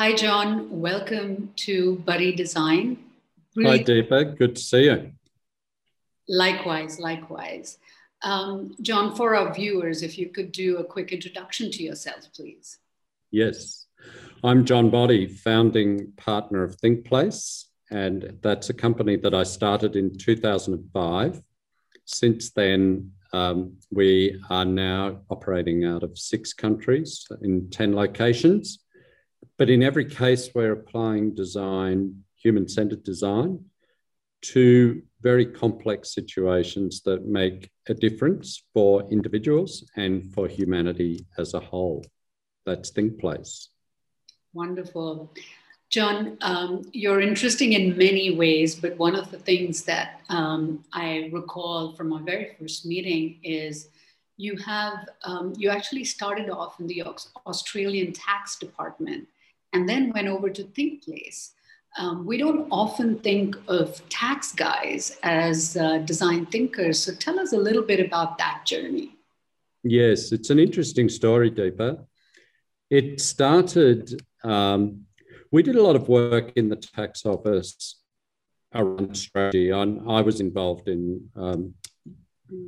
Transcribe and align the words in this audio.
Hi, 0.00 0.12
John. 0.12 0.80
Welcome 0.80 1.50
to 1.56 1.96
Buddy 2.06 2.32
Design. 2.32 2.98
Really 3.56 3.78
Hi, 3.78 3.82
Deepa. 3.82 4.38
Good 4.38 4.54
to 4.54 4.62
see 4.62 4.84
you. 4.84 5.10
Likewise, 6.28 7.00
likewise. 7.00 7.78
Um, 8.22 8.76
John, 8.80 9.16
for 9.16 9.34
our 9.34 9.52
viewers, 9.52 10.04
if 10.04 10.16
you 10.16 10.28
could 10.28 10.52
do 10.52 10.76
a 10.76 10.84
quick 10.84 11.10
introduction 11.10 11.72
to 11.72 11.82
yourself, 11.82 12.32
please. 12.32 12.78
Yes. 13.32 13.86
I'm 14.44 14.64
John 14.64 14.88
Body, 14.88 15.26
founding 15.26 16.12
partner 16.12 16.62
of 16.62 16.76
ThinkPlace, 16.76 17.64
and 17.90 18.38
that's 18.40 18.70
a 18.70 18.74
company 18.74 19.16
that 19.16 19.34
I 19.34 19.42
started 19.42 19.96
in 19.96 20.16
2005. 20.16 21.42
Since 22.04 22.50
then, 22.50 23.10
um, 23.32 23.72
we 23.90 24.40
are 24.48 24.64
now 24.64 25.22
operating 25.28 25.84
out 25.84 26.04
of 26.04 26.16
six 26.16 26.52
countries 26.52 27.26
in 27.42 27.68
10 27.70 27.96
locations. 27.96 28.78
But 29.58 29.68
in 29.68 29.82
every 29.82 30.04
case, 30.04 30.50
we're 30.54 30.72
applying 30.72 31.34
design, 31.34 32.22
human 32.36 32.68
centered 32.68 33.02
design, 33.02 33.64
to 34.40 35.02
very 35.20 35.44
complex 35.44 36.14
situations 36.14 37.02
that 37.02 37.26
make 37.26 37.68
a 37.88 37.94
difference 37.94 38.62
for 38.72 39.10
individuals 39.10 39.84
and 39.96 40.32
for 40.32 40.46
humanity 40.46 41.26
as 41.38 41.54
a 41.54 41.60
whole. 41.60 42.04
That's 42.66 42.92
ThinkPlace. 42.92 43.68
Wonderful. 44.52 45.34
John, 45.90 46.38
um, 46.42 46.82
you're 46.92 47.20
interesting 47.20 47.72
in 47.72 47.98
many 47.98 48.36
ways, 48.36 48.76
but 48.76 48.96
one 48.96 49.16
of 49.16 49.30
the 49.32 49.38
things 49.38 49.82
that 49.84 50.20
um, 50.28 50.84
I 50.92 51.30
recall 51.32 51.94
from 51.94 52.12
our 52.12 52.20
very 52.20 52.54
first 52.60 52.86
meeting 52.86 53.40
is 53.42 53.88
you 54.36 54.56
have 54.58 55.08
um, 55.24 55.54
you 55.56 55.70
actually 55.70 56.04
started 56.04 56.48
off 56.48 56.78
in 56.78 56.86
the 56.86 57.02
Australian 57.46 58.12
tax 58.12 58.56
department 58.56 59.26
and 59.72 59.88
then 59.88 60.12
went 60.12 60.28
over 60.28 60.50
to 60.50 60.64
ThinkPlace. 60.64 61.50
Um, 61.98 62.26
we 62.26 62.36
don't 62.36 62.68
often 62.70 63.18
think 63.18 63.56
of 63.66 64.06
tax 64.08 64.52
guys 64.52 65.16
as 65.22 65.76
uh, 65.76 65.98
design 65.98 66.46
thinkers. 66.46 66.98
So 67.00 67.12
tell 67.14 67.40
us 67.40 67.52
a 67.52 67.56
little 67.56 67.82
bit 67.82 68.04
about 68.04 68.38
that 68.38 68.64
journey. 68.64 69.16
Yes, 69.82 70.32
it's 70.32 70.50
an 70.50 70.58
interesting 70.58 71.08
story, 71.08 71.50
Deepa. 71.50 72.04
It 72.90 73.20
started, 73.20 74.22
um, 74.44 75.02
we 75.50 75.62
did 75.62 75.76
a 75.76 75.82
lot 75.82 75.96
of 75.96 76.08
work 76.08 76.52
in 76.56 76.68
the 76.68 76.76
tax 76.76 77.24
office 77.26 78.00
around 78.74 79.16
strategy. 79.16 79.72
I, 79.72 79.82
I 79.82 80.20
was 80.20 80.40
involved 80.40 80.88
in 80.88 81.28
um, 81.36 81.74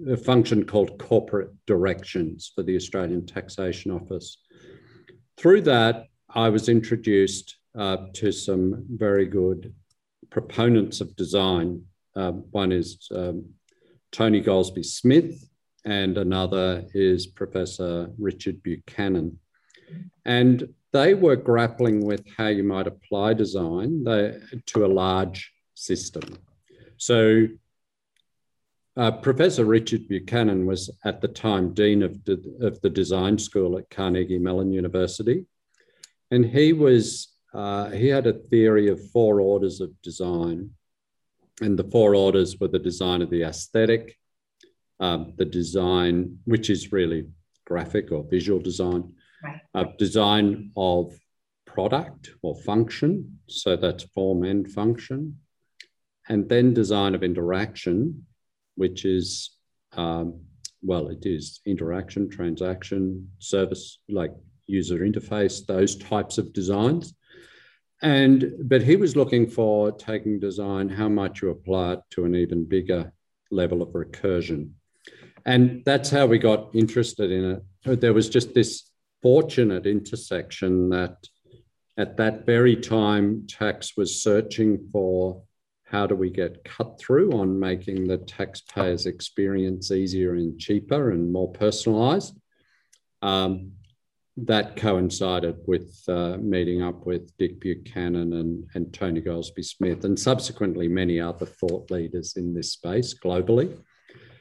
a 0.08 0.16
function 0.16 0.64
called 0.64 0.98
corporate 0.98 1.50
directions 1.66 2.50
for 2.54 2.62
the 2.62 2.76
Australian 2.76 3.26
Taxation 3.26 3.90
Office. 3.90 4.38
Through 5.36 5.62
that, 5.62 6.06
I 6.34 6.48
was 6.48 6.68
introduced 6.68 7.56
uh, 7.76 7.96
to 8.14 8.30
some 8.30 8.84
very 8.88 9.26
good 9.26 9.74
proponents 10.30 11.00
of 11.00 11.16
design. 11.16 11.82
Um, 12.14 12.44
one 12.50 12.70
is 12.72 13.08
um, 13.14 13.46
Tony 14.12 14.40
Golsby 14.40 14.84
Smith, 14.84 15.44
and 15.84 16.18
another 16.18 16.84
is 16.94 17.26
Professor 17.26 18.10
Richard 18.18 18.62
Buchanan. 18.62 19.38
And 20.24 20.72
they 20.92 21.14
were 21.14 21.36
grappling 21.36 22.04
with 22.04 22.24
how 22.36 22.46
you 22.48 22.62
might 22.62 22.86
apply 22.86 23.34
design 23.34 24.04
to 24.04 24.84
a 24.84 24.86
large 24.86 25.52
system. 25.74 26.38
So, 26.96 27.46
uh, 28.96 29.12
Professor 29.12 29.64
Richard 29.64 30.08
Buchanan 30.08 30.66
was 30.66 30.90
at 31.04 31.20
the 31.20 31.28
time 31.28 31.72
Dean 31.74 32.02
of, 32.02 32.18
of 32.60 32.80
the 32.82 32.90
Design 32.90 33.38
School 33.38 33.78
at 33.78 33.88
Carnegie 33.90 34.38
Mellon 34.38 34.72
University. 34.72 35.46
And 36.30 36.44
he 36.44 36.72
was 36.72 37.28
uh, 37.52 37.90
he 37.90 38.06
had 38.06 38.26
a 38.26 38.32
theory 38.32 38.88
of 38.88 39.10
four 39.10 39.40
orders 39.40 39.80
of 39.80 39.90
design, 40.02 40.70
and 41.60 41.78
the 41.78 41.84
four 41.84 42.14
orders 42.14 42.58
were 42.58 42.68
the 42.68 42.78
design 42.78 43.22
of 43.22 43.30
the 43.30 43.42
aesthetic, 43.42 44.16
um, 45.00 45.32
the 45.36 45.44
design, 45.44 46.38
which 46.44 46.70
is 46.70 46.92
really 46.92 47.26
graphic 47.66 48.12
or 48.12 48.24
visual 48.30 48.60
design, 48.60 49.12
right. 49.42 49.60
uh, 49.74 49.84
design 49.98 50.70
of 50.76 51.12
product 51.66 52.30
or 52.42 52.54
function, 52.54 53.38
so 53.48 53.76
that's 53.76 54.04
form 54.04 54.44
and 54.44 54.70
function, 54.70 55.38
and 56.28 56.48
then 56.48 56.72
design 56.72 57.16
of 57.16 57.24
interaction, 57.24 58.26
which 58.76 59.04
is 59.04 59.56
um, 59.96 60.40
well, 60.82 61.08
it 61.08 61.26
is 61.26 61.60
interaction, 61.66 62.30
transaction, 62.30 63.30
service, 63.38 63.98
like 64.08 64.32
user 64.70 65.00
interface, 65.00 65.66
those 65.66 65.96
types 65.96 66.38
of 66.38 66.52
designs. 66.52 67.14
And 68.02 68.52
but 68.64 68.82
he 68.82 68.96
was 68.96 69.16
looking 69.16 69.46
for 69.46 69.92
taking 69.92 70.40
design, 70.40 70.88
how 70.88 71.08
much 71.08 71.42
you 71.42 71.50
apply 71.50 71.94
it 71.94 72.00
to 72.10 72.24
an 72.24 72.34
even 72.34 72.64
bigger 72.64 73.12
level 73.50 73.82
of 73.82 73.90
recursion. 73.90 74.70
And 75.44 75.82
that's 75.84 76.10
how 76.10 76.26
we 76.26 76.38
got 76.38 76.74
interested 76.74 77.30
in 77.30 77.62
it. 77.84 78.00
There 78.00 78.14
was 78.14 78.28
just 78.28 78.54
this 78.54 78.90
fortunate 79.22 79.86
intersection 79.86 80.90
that 80.90 81.16
at 81.96 82.16
that 82.16 82.46
very 82.46 82.76
time, 82.76 83.46
tax 83.46 83.96
was 83.96 84.22
searching 84.22 84.88
for 84.92 85.42
how 85.84 86.06
do 86.06 86.14
we 86.14 86.30
get 86.30 86.64
cut 86.64 86.98
through 86.98 87.32
on 87.32 87.58
making 87.58 88.06
the 88.06 88.16
taxpayer's 88.16 89.06
experience 89.06 89.90
easier 89.90 90.34
and 90.34 90.58
cheaper 90.58 91.10
and 91.10 91.32
more 91.32 91.52
personalized. 91.52 92.38
Um, 93.22 93.72
that 94.36 94.76
coincided 94.76 95.56
with 95.66 96.02
uh, 96.08 96.36
meeting 96.38 96.82
up 96.82 97.06
with 97.06 97.36
Dick 97.36 97.60
Buchanan 97.60 98.32
and, 98.34 98.64
and 98.74 98.92
Tony 98.92 99.20
Golsby 99.20 99.64
Smith, 99.64 100.04
and 100.04 100.18
subsequently 100.18 100.88
many 100.88 101.20
other 101.20 101.46
thought 101.46 101.90
leaders 101.90 102.36
in 102.36 102.54
this 102.54 102.72
space 102.72 103.14
globally. 103.14 103.76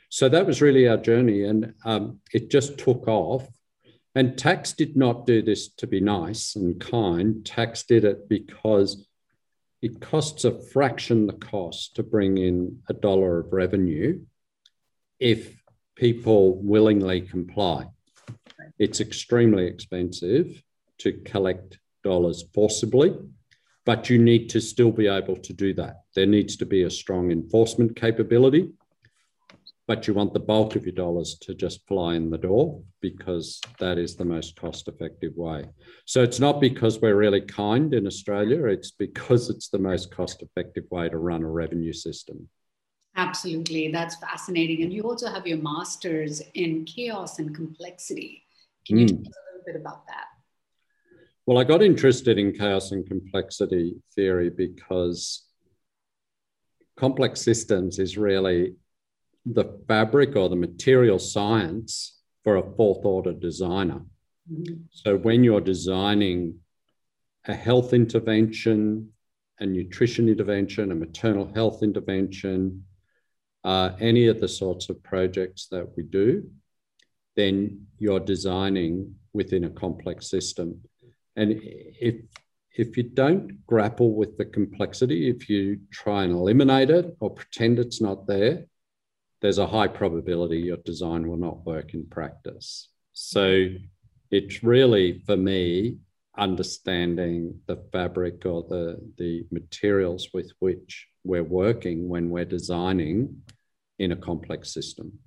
So 0.10 0.30
that 0.30 0.46
was 0.46 0.62
really 0.62 0.88
our 0.88 0.98
journey, 0.98 1.44
and 1.44 1.74
um, 1.86 2.20
it 2.34 2.50
just 2.50 2.78
took 2.78 3.08
off. 3.08 3.48
And 4.16 4.38
tax 4.38 4.74
did 4.74 4.98
not 4.98 5.26
do 5.28 5.42
this 5.42 5.70
to 5.76 5.88
be 5.88 6.02
nice 6.02 6.56
and 6.56 6.80
kind. 6.80 7.46
Tax 7.46 7.84
did 7.84 8.04
it 8.06 8.28
because 8.28 9.08
it 9.82 10.02
costs 10.02 10.46
a 10.46 10.60
fraction 10.60 11.28
the 11.28 11.34
cost 11.34 11.96
to 11.96 12.04
bring 12.04 12.38
in 12.38 12.80
a 12.90 12.94
dollar 12.94 13.40
of 13.40 13.54
revenue 13.54 14.20
if 15.20 15.62
people 15.96 16.56
willingly 16.62 17.22
comply. 17.22 17.88
It's 18.80 19.02
extremely 19.02 19.68
expensive 19.68 20.64
to 21.00 21.12
collect 21.26 21.80
dollars 22.04 22.46
forcibly, 22.54 23.14
but 23.86 24.10
you 24.10 24.18
need 24.18 24.50
to 24.52 24.62
still 24.62 24.92
be 24.92 25.08
able 25.08 25.36
to 25.36 25.54
do 25.54 25.74
that. 25.74 26.04
There 26.16 26.26
needs 26.26 26.56
to 26.58 26.66
be 26.66 26.84
a 26.84 26.90
strong 26.90 27.32
enforcement 27.32 27.98
capability, 27.98 28.70
but 29.86 30.08
you 30.08 30.14
want 30.14 30.34
the 30.34 30.40
bulk 30.40 30.76
of 30.76 30.86
your 30.86 30.96
dollars 30.96 31.38
to 31.42 31.54
just 31.54 31.86
fly 31.88 32.16
in 32.16 32.30
the 32.30 32.38
door 32.38 32.82
because 33.02 33.60
that 33.80 33.98
is 33.98 34.16
the 34.16 34.24
most 34.24 34.56
cost 34.56 34.88
effective 34.88 35.36
way. 35.36 35.66
So 36.06 36.24
it's 36.24 36.40
not 36.40 36.62
because 36.62 37.02
we're 37.02 37.16
really 37.16 37.42
kind 37.42 37.94
in 37.94 38.08
Australia, 38.08 38.66
it's 38.66 38.92
because 38.92 39.50
it's 39.50 39.70
the 39.70 39.80
most 39.80 40.10
cost 40.16 40.42
effective 40.42 40.86
way 40.90 41.10
to 41.10 41.18
run 41.18 41.44
a 41.44 41.50
revenue 41.50 41.94
system. 41.94 42.48
Absolutely. 43.16 43.92
That's 43.92 44.16
fascinating. 44.16 44.84
And 44.84 44.94
you 44.94 45.04
also 45.04 45.28
have 45.28 45.48
your 45.48 45.58
master's 45.58 46.42
in 46.54 46.86
chaos 46.86 47.40
and 47.40 47.54
complexity. 47.54 48.44
Can 48.90 48.98
you 48.98 49.06
mm. 49.06 49.24
tell 49.24 49.32
us 49.32 49.38
a 49.38 49.52
little 49.52 49.66
bit 49.68 49.76
about 49.76 50.08
that? 50.08 50.26
Well, 51.46 51.60
I 51.60 51.64
got 51.64 51.84
interested 51.84 52.40
in 52.40 52.54
chaos 52.54 52.92
and 52.92 53.08
complexity 53.08 53.96
theory 54.16 54.50
because 54.50 55.44
complex 56.98 57.42
systems 57.42 58.00
is 58.00 58.18
really 58.18 58.76
the 59.46 59.80
fabric 59.88 60.36
or 60.36 60.50
the 60.50 60.56
material 60.56 61.20
science 61.20 62.20
for 62.44 62.58
a 62.58 62.76
fourth 62.76 63.06
order 63.06 63.32
designer. 63.32 64.02
Mm-hmm. 64.52 64.74
So 64.90 65.18
when 65.18 65.44
you're 65.44 65.62
designing 65.62 66.56
a 67.46 67.54
health 67.54 67.94
intervention, 67.94 69.10
a 69.60 69.68
nutrition 69.68 70.30
intervention, 70.30 70.92
a 70.92 70.96
maternal 70.96 71.52
health 71.54 71.84
intervention, 71.84 72.86
uh, 73.64 73.92
any 74.00 74.28
of 74.28 74.40
the 74.40 74.48
sorts 74.48 74.90
of 74.90 75.04
projects 75.04 75.68
that 75.68 75.88
we 75.96 76.04
do, 76.04 76.50
then 77.36 77.88
you're 77.98 78.20
designing 78.20 79.16
within 79.34 79.64
a 79.64 79.70
complex 79.70 80.30
system. 80.30 80.82
And 81.36 81.60
if 81.62 82.16
if 82.76 82.96
you 82.96 83.04
don't 83.04 83.66
grapple 83.66 84.14
with 84.14 84.38
the 84.38 84.46
complexity, 84.46 85.30
if 85.30 85.50
you 85.50 85.82
try 85.92 86.24
and 86.24 86.32
eliminate 86.32 86.90
it 86.90 87.18
or 87.20 87.30
pretend 87.30 87.78
it's 87.78 88.00
not 88.00 88.26
there, 88.26 88.66
there's 89.42 89.58
a 89.58 89.68
high 89.68 89.88
probability 89.88 90.60
your 90.60 90.78
design 90.78 91.28
will 91.28 91.38
not 91.38 91.66
work 91.66 91.94
in 91.94 92.06
practice. 92.06 92.90
So 93.12 93.68
it's 94.32 94.64
really, 94.64 95.22
for 95.26 95.36
me, 95.36 95.98
understanding 96.38 97.60
the 97.66 97.84
fabric 97.92 98.46
or 98.46 98.64
the, 98.70 98.98
the 99.18 99.46
materials 99.52 100.30
with 100.34 100.52
which 100.60 101.08
we're 101.24 101.44
working 101.44 102.08
when 102.08 102.30
we're 102.30 102.46
designing 102.46 103.42
in 103.98 104.14
a 104.14 104.16
complex 104.16 104.74
system. 104.74 105.20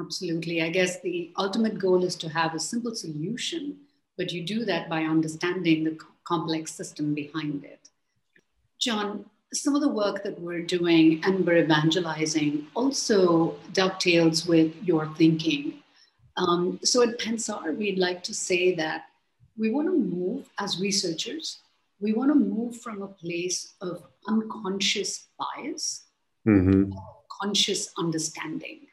Absolutely. 0.00 0.62
I 0.62 0.70
guess 0.70 1.00
the 1.00 1.32
ultimate 1.36 1.78
goal 1.78 2.04
is 2.04 2.16
to 2.16 2.28
have 2.28 2.54
a 2.54 2.58
simple 2.58 2.94
solution, 2.94 3.76
but 4.16 4.32
you 4.32 4.42
do 4.42 4.64
that 4.64 4.88
by 4.88 5.02
understanding 5.02 5.84
the 5.84 5.98
complex 6.24 6.72
system 6.72 7.14
behind 7.14 7.64
it. 7.64 7.90
John, 8.78 9.26
some 9.52 9.74
of 9.74 9.82
the 9.82 9.88
work 9.88 10.22
that 10.22 10.40
we're 10.40 10.62
doing 10.62 11.20
and 11.24 11.44
we're 11.44 11.58
evangelizing 11.58 12.68
also 12.74 13.56
dovetails 13.72 14.46
with 14.46 14.74
your 14.82 15.06
thinking. 15.16 15.82
Um, 16.36 16.80
so 16.82 17.02
at 17.02 17.18
Pensar, 17.18 17.76
we'd 17.76 17.98
like 17.98 18.22
to 18.24 18.34
say 18.34 18.74
that 18.76 19.06
we 19.58 19.70
want 19.70 19.88
to 19.88 19.92
move 19.92 20.48
as 20.58 20.80
researchers, 20.80 21.58
we 22.00 22.14
want 22.14 22.30
to 22.30 22.34
move 22.34 22.80
from 22.80 23.02
a 23.02 23.08
place 23.08 23.74
of 23.82 24.04
unconscious 24.26 25.26
bias, 25.38 26.04
mm-hmm. 26.46 26.92
conscious 27.42 27.92
understanding. 27.98 28.86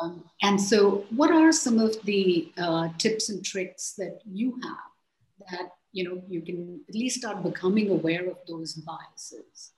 Um, 0.00 0.24
and 0.42 0.60
so, 0.60 1.04
what 1.10 1.30
are 1.30 1.52
some 1.52 1.78
of 1.78 2.00
the 2.04 2.52
uh, 2.58 2.88
tips 2.98 3.28
and 3.28 3.44
tricks 3.44 3.94
that 3.98 4.20
you 4.24 4.60
have 4.62 5.50
that 5.50 5.70
you 5.92 6.04
know 6.04 6.22
you 6.28 6.42
can 6.42 6.80
at 6.88 6.94
least 6.94 7.18
start 7.18 7.42
becoming 7.42 7.90
aware 7.90 8.28
of 8.28 8.38
those 8.46 8.74
biases? 8.74 9.72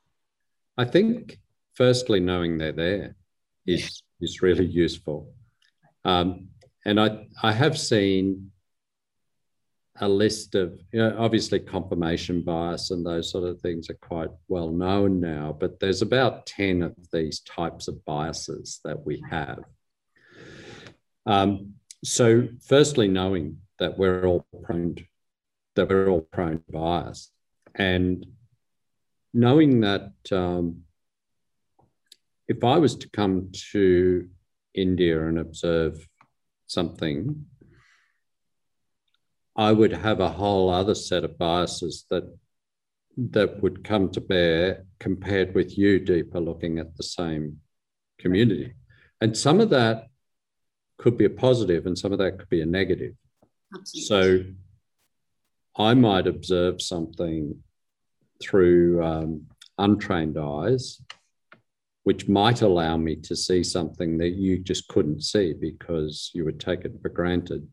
I 0.76 0.84
think, 0.84 1.38
firstly, 1.74 2.20
knowing 2.20 2.58
they're 2.58 2.72
there 2.72 3.16
is 3.66 4.02
is 4.20 4.42
really 4.42 4.66
useful. 4.66 5.32
Um, 6.04 6.48
and 6.84 7.00
I 7.00 7.26
I 7.42 7.52
have 7.52 7.78
seen 7.78 8.50
a 10.00 10.08
list 10.08 10.54
of 10.54 10.78
you 10.92 11.00
know, 11.00 11.14
obviously 11.18 11.58
confirmation 11.58 12.42
bias 12.42 12.90
and 12.90 13.04
those 13.04 13.30
sort 13.30 13.44
of 13.44 13.60
things 13.60 13.90
are 13.90 13.94
quite 13.94 14.30
well 14.48 14.70
known 14.70 15.20
now, 15.20 15.56
but 15.58 15.80
there's 15.80 16.02
about 16.02 16.46
10 16.46 16.82
of 16.82 16.94
these 17.12 17.40
types 17.40 17.88
of 17.88 18.04
biases 18.04 18.80
that 18.84 19.04
we 19.04 19.22
have. 19.28 19.64
Um, 21.28 21.74
so, 22.02 22.48
firstly, 22.66 23.06
knowing 23.06 23.58
that 23.78 23.98
we're 23.98 24.26
all 24.26 24.46
prone 24.64 24.96
to, 24.96 25.04
that 25.76 25.88
we're 25.88 26.08
all 26.08 26.22
prone 26.22 26.56
to 26.56 26.72
bias, 26.72 27.30
and 27.74 28.26
knowing 29.32 29.82
that 29.82 30.10
um, 30.32 30.82
if 32.48 32.64
I 32.64 32.78
was 32.78 32.96
to 32.96 33.10
come 33.10 33.52
to 33.72 34.28
India 34.74 35.24
and 35.26 35.38
observe 35.38 36.08
something 36.66 37.46
I 39.58 39.72
would 39.72 39.92
have 39.92 40.20
a 40.20 40.30
whole 40.30 40.70
other 40.70 40.94
set 40.94 41.24
of 41.24 41.36
biases 41.36 42.06
that 42.10 42.22
that 43.16 43.60
would 43.60 43.82
come 43.82 44.08
to 44.10 44.20
bear 44.20 44.84
compared 45.00 45.52
with 45.56 45.76
you, 45.76 45.98
Deepa 45.98 46.36
looking 46.42 46.78
at 46.78 46.96
the 46.96 47.02
same 47.02 47.58
community. 48.20 48.74
And 49.20 49.36
some 49.36 49.58
of 49.58 49.70
that 49.70 50.06
could 50.98 51.16
be 51.16 51.24
a 51.24 51.30
positive 51.30 51.86
and 51.86 51.96
some 51.96 52.12
of 52.12 52.18
that 52.18 52.38
could 52.38 52.48
be 52.48 52.60
a 52.60 52.66
negative. 52.66 53.14
Absolutely. 53.74 54.02
So 54.06 54.44
I 55.76 55.94
might 55.94 56.26
observe 56.26 56.82
something 56.82 57.62
through 58.40 59.04
um, 59.04 59.46
untrained 59.78 60.36
eyes, 60.38 61.00
which 62.02 62.28
might 62.28 62.62
allow 62.62 62.96
me 62.96 63.16
to 63.16 63.36
see 63.36 63.62
something 63.62 64.18
that 64.18 64.30
you 64.30 64.58
just 64.58 64.88
couldn't 64.88 65.22
see 65.22 65.52
because 65.52 66.30
you 66.34 66.44
would 66.44 66.58
take 66.58 66.84
it 66.84 67.00
for 67.00 67.08
granted. 67.08 67.68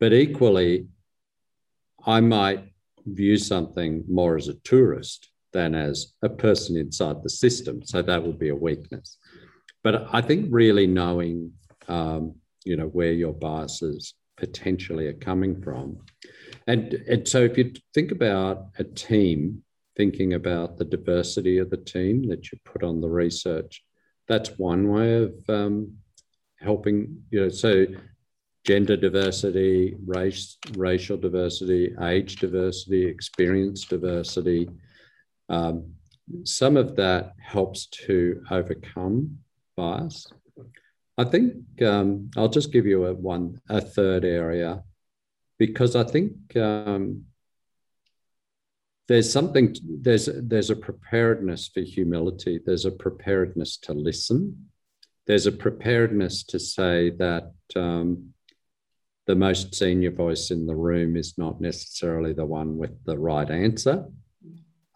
But 0.00 0.12
equally, 0.12 0.88
I 2.06 2.20
might 2.20 2.72
view 3.06 3.36
something 3.36 4.04
more 4.08 4.36
as 4.36 4.48
a 4.48 4.54
tourist 4.54 5.30
than 5.52 5.74
as 5.74 6.14
a 6.22 6.28
person 6.28 6.76
inside 6.76 7.22
the 7.22 7.30
system. 7.30 7.82
So 7.84 8.02
that 8.02 8.22
would 8.22 8.38
be 8.38 8.48
a 8.48 8.56
weakness. 8.56 9.18
But 9.82 10.08
I 10.12 10.20
think 10.20 10.48
really 10.50 10.86
knowing, 10.86 11.52
um, 11.88 12.36
you 12.64 12.76
know, 12.76 12.86
where 12.86 13.12
your 13.12 13.32
biases 13.32 14.14
potentially 14.36 15.06
are 15.06 15.14
coming 15.14 15.60
from. 15.62 15.98
And, 16.66 16.94
and 17.08 17.28
so 17.28 17.42
if 17.42 17.56
you 17.58 17.72
think 17.94 18.10
about 18.10 18.66
a 18.78 18.84
team, 18.84 19.62
thinking 19.96 20.34
about 20.34 20.76
the 20.76 20.84
diversity 20.84 21.58
of 21.58 21.70
the 21.70 21.76
team 21.76 22.26
that 22.28 22.50
you 22.50 22.58
put 22.64 22.82
on 22.82 23.00
the 23.00 23.08
research, 23.08 23.84
that's 24.26 24.58
one 24.58 24.88
way 24.88 25.14
of 25.14 25.34
um, 25.48 25.92
helping, 26.60 27.22
you 27.30 27.42
know, 27.42 27.48
so 27.48 27.86
gender 28.64 28.96
diversity, 28.96 29.94
race, 30.06 30.56
racial 30.76 31.16
diversity, 31.16 31.94
age 32.02 32.36
diversity, 32.36 33.04
experience 33.06 33.84
diversity. 33.84 34.68
Um, 35.48 35.92
some 36.44 36.76
of 36.76 36.96
that 36.96 37.34
helps 37.38 37.86
to 38.06 38.42
overcome 38.50 39.38
bias. 39.76 40.26
I 41.16 41.24
think 41.24 41.54
um, 41.82 42.30
I'll 42.36 42.48
just 42.48 42.72
give 42.72 42.86
you 42.86 43.06
a 43.06 43.14
one 43.14 43.60
a 43.68 43.80
third 43.80 44.24
area 44.24 44.82
because 45.58 45.94
I 45.94 46.04
think 46.04 46.56
um, 46.56 47.24
there's 49.06 49.32
something 49.32 49.76
there's 50.00 50.28
there's 50.34 50.70
a 50.70 50.76
preparedness 50.76 51.68
for 51.68 51.80
humility. 51.80 52.60
There's 52.64 52.84
a 52.84 52.90
preparedness 52.90 53.76
to 53.78 53.92
listen. 53.92 54.70
There's 55.26 55.46
a 55.46 55.52
preparedness 55.52 56.42
to 56.44 56.58
say 56.58 57.10
that 57.10 57.52
um, 57.76 58.34
the 59.26 59.34
most 59.34 59.74
senior 59.74 60.10
voice 60.10 60.50
in 60.50 60.66
the 60.66 60.76
room 60.76 61.16
is 61.16 61.38
not 61.38 61.60
necessarily 61.60 62.32
the 62.32 62.44
one 62.44 62.76
with 62.76 63.04
the 63.04 63.18
right 63.18 63.50
answer. 63.50 64.06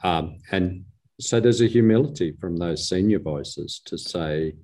Um, 0.04 0.38
and 0.52 0.84
so 1.20 1.40
there's 1.40 1.62
a 1.62 1.66
humility 1.66 2.32
from 2.40 2.56
those 2.56 2.88
senior 2.88 3.18
voices 3.18 3.80
to 3.86 3.96
say 3.96 4.54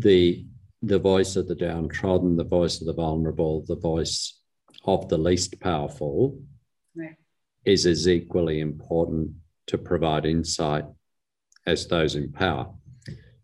the 0.00 0.46
the 0.82 0.98
voice 0.98 1.36
of 1.36 1.48
the 1.48 1.54
downtrodden, 1.54 2.36
the 2.36 2.44
voice 2.44 2.80
of 2.80 2.86
the 2.86 2.92
vulnerable, 2.92 3.64
the 3.66 3.76
voice 3.76 4.40
of 4.84 5.08
the 5.08 5.16
least 5.16 5.58
powerful 5.58 6.38
right. 6.94 7.16
is 7.64 7.86
as 7.86 8.06
equally 8.06 8.60
important 8.60 9.30
to 9.66 9.78
provide 9.78 10.26
insight 10.26 10.84
as 11.66 11.86
those 11.88 12.14
in 12.14 12.30
power. 12.30 12.68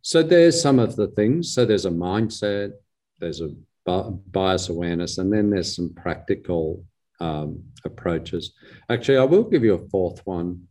So 0.02 0.22
there's 0.22 0.60
some 0.60 0.78
of 0.78 0.94
the 0.94 1.08
things. 1.08 1.54
So 1.54 1.64
there's 1.64 1.87
a 1.87 1.90
mindset, 1.90 2.72
there's 3.19 3.40
a 3.40 3.50
bias 3.87 4.69
awareness, 4.69 5.19
and 5.19 5.32
then 5.32 5.50
there's 5.50 5.75
some 5.75 5.93
practical 5.94 6.84
um, 7.19 7.64
approaches. 7.84 8.52
Actually, 8.90 9.19
I 9.19 9.25
will 9.25 9.44
give 9.44 9.64
you 9.64 9.75
a 9.75 9.88
fourth 9.88 10.25
one, 10.26 10.69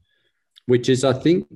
which 0.68 0.90
is 0.90 1.04
I 1.04 1.14
think 1.14 1.48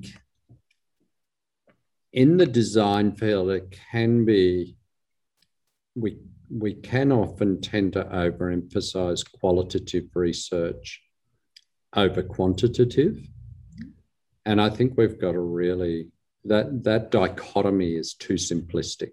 in 2.16 2.38
the 2.38 2.46
design 2.46 3.12
field, 3.12 3.50
it 3.50 3.78
can 3.92 4.24
be, 4.24 4.74
we, 5.94 6.16
we 6.50 6.72
can 6.72 7.12
often 7.12 7.60
tend 7.60 7.92
to 7.92 8.04
overemphasize 8.04 9.30
qualitative 9.38 10.04
research 10.14 11.02
over 11.94 12.22
quantitative. 12.22 13.18
And 14.46 14.62
I 14.62 14.70
think 14.70 14.94
we've 14.96 15.20
got 15.20 15.32
to 15.32 15.40
really, 15.40 16.08
that, 16.44 16.84
that 16.84 17.10
dichotomy 17.10 17.94
is 17.96 18.14
too 18.14 18.34
simplistic. 18.34 19.12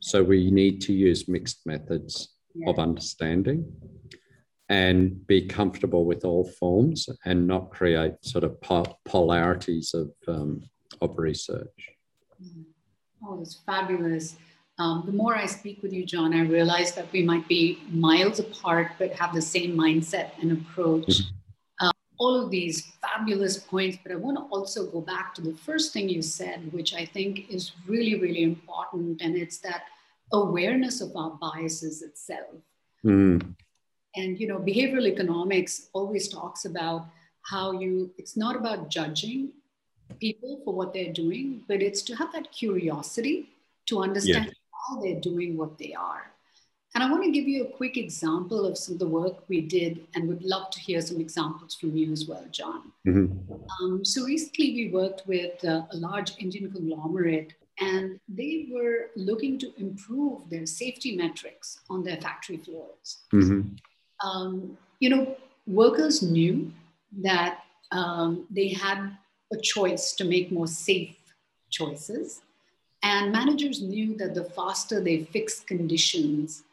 So 0.00 0.22
we 0.22 0.52
need 0.52 0.80
to 0.82 0.92
use 0.92 1.28
mixed 1.28 1.66
methods 1.66 2.36
yeah. 2.54 2.70
of 2.70 2.78
understanding 2.78 3.72
and 4.68 5.26
be 5.26 5.46
comfortable 5.46 6.04
with 6.04 6.24
all 6.24 6.44
forms 6.44 7.08
and 7.24 7.48
not 7.48 7.70
create 7.70 8.12
sort 8.22 8.44
of 8.44 8.60
polarities 9.04 9.92
of, 9.92 10.12
um, 10.28 10.62
of 11.00 11.18
research. 11.18 11.97
Mm-hmm. 12.42 13.26
Oh, 13.26 13.40
it's 13.40 13.54
fabulous. 13.66 14.36
Um, 14.78 15.02
the 15.06 15.12
more 15.12 15.36
I 15.36 15.46
speak 15.46 15.82
with 15.82 15.92
you, 15.92 16.06
John, 16.06 16.32
I 16.32 16.42
realize 16.42 16.92
that 16.92 17.10
we 17.12 17.22
might 17.22 17.48
be 17.48 17.82
miles 17.90 18.38
apart, 18.38 18.92
but 18.98 19.12
have 19.12 19.34
the 19.34 19.42
same 19.42 19.76
mindset 19.76 20.30
and 20.40 20.52
approach. 20.52 21.06
Mm-hmm 21.06 21.34
all 22.18 22.44
of 22.44 22.50
these 22.50 22.92
fabulous 23.00 23.58
points, 23.58 23.96
but 24.02 24.12
I 24.12 24.16
want 24.16 24.36
to 24.36 24.42
also 24.54 24.86
go 24.86 25.00
back 25.00 25.34
to 25.34 25.40
the 25.40 25.54
first 25.54 25.92
thing 25.92 26.08
you 26.08 26.20
said, 26.20 26.72
which 26.72 26.92
I 26.92 27.04
think 27.04 27.48
is 27.48 27.72
really, 27.86 28.20
really 28.20 28.42
important. 28.42 29.22
And 29.22 29.36
it's 29.36 29.58
that 29.58 29.84
awareness 30.32 31.00
of 31.00 31.16
our 31.16 31.38
biases 31.40 32.02
itself. 32.02 32.56
Mm. 33.04 33.54
And, 34.16 34.40
you 34.40 34.48
know, 34.48 34.58
behavioral 34.58 35.06
economics 35.06 35.88
always 35.92 36.28
talks 36.28 36.64
about 36.64 37.06
how 37.42 37.72
you, 37.72 38.10
it's 38.18 38.36
not 38.36 38.56
about 38.56 38.90
judging 38.90 39.52
people 40.20 40.60
for 40.64 40.74
what 40.74 40.92
they're 40.92 41.12
doing, 41.12 41.62
but 41.68 41.82
it's 41.82 42.02
to 42.02 42.14
have 42.16 42.32
that 42.32 42.50
curiosity 42.52 43.50
to 43.86 44.02
understand 44.02 44.46
yeah. 44.46 44.52
how 44.88 45.00
they're 45.00 45.20
doing 45.20 45.56
what 45.56 45.78
they 45.78 45.94
are. 45.94 46.32
And 46.94 47.04
I 47.04 47.10
want 47.10 47.22
to 47.24 47.30
give 47.30 47.46
you 47.46 47.64
a 47.64 47.76
quick 47.76 47.96
example 47.96 48.64
of 48.64 48.78
some 48.78 48.94
of 48.94 48.98
the 48.98 49.06
work 49.06 49.48
we 49.48 49.60
did 49.60 50.06
and 50.14 50.26
would 50.26 50.42
love 50.42 50.70
to 50.70 50.80
hear 50.80 51.00
some 51.00 51.20
examples 51.20 51.74
from 51.74 51.94
you 51.94 52.10
as 52.12 52.26
well, 52.26 52.44
John. 52.50 52.92
Mm-hmm. 53.06 53.52
Um, 53.84 54.04
so 54.04 54.24
recently 54.24 54.74
we 54.74 54.90
worked 54.90 55.22
with 55.26 55.62
uh, 55.64 55.82
a 55.92 55.96
large 55.96 56.32
Indian 56.38 56.72
conglomerate 56.72 57.52
and 57.80 58.18
they 58.28 58.68
were 58.72 59.10
looking 59.14 59.58
to 59.58 59.72
improve 59.76 60.48
their 60.50 60.66
safety 60.66 61.14
metrics 61.14 61.80
on 61.88 62.02
their 62.02 62.16
factory 62.16 62.56
floors. 62.56 63.18
Mm-hmm. 63.32 64.28
Um, 64.28 64.76
you 64.98 65.10
know, 65.10 65.36
workers 65.66 66.22
knew 66.22 66.72
that 67.22 67.60
um, 67.92 68.46
they 68.50 68.68
had 68.68 69.16
a 69.52 69.56
choice 69.56 70.12
to 70.14 70.24
make 70.24 70.52
more 70.52 70.66
safe 70.66 71.16
choices. 71.70 72.42
And 73.02 73.32
managers 73.32 73.80
knew 73.82 74.16
that 74.16 74.34
the 74.34 74.44
faster 74.44 75.00
they 75.00 75.24
fixed 75.24 75.66
conditions 75.66 76.64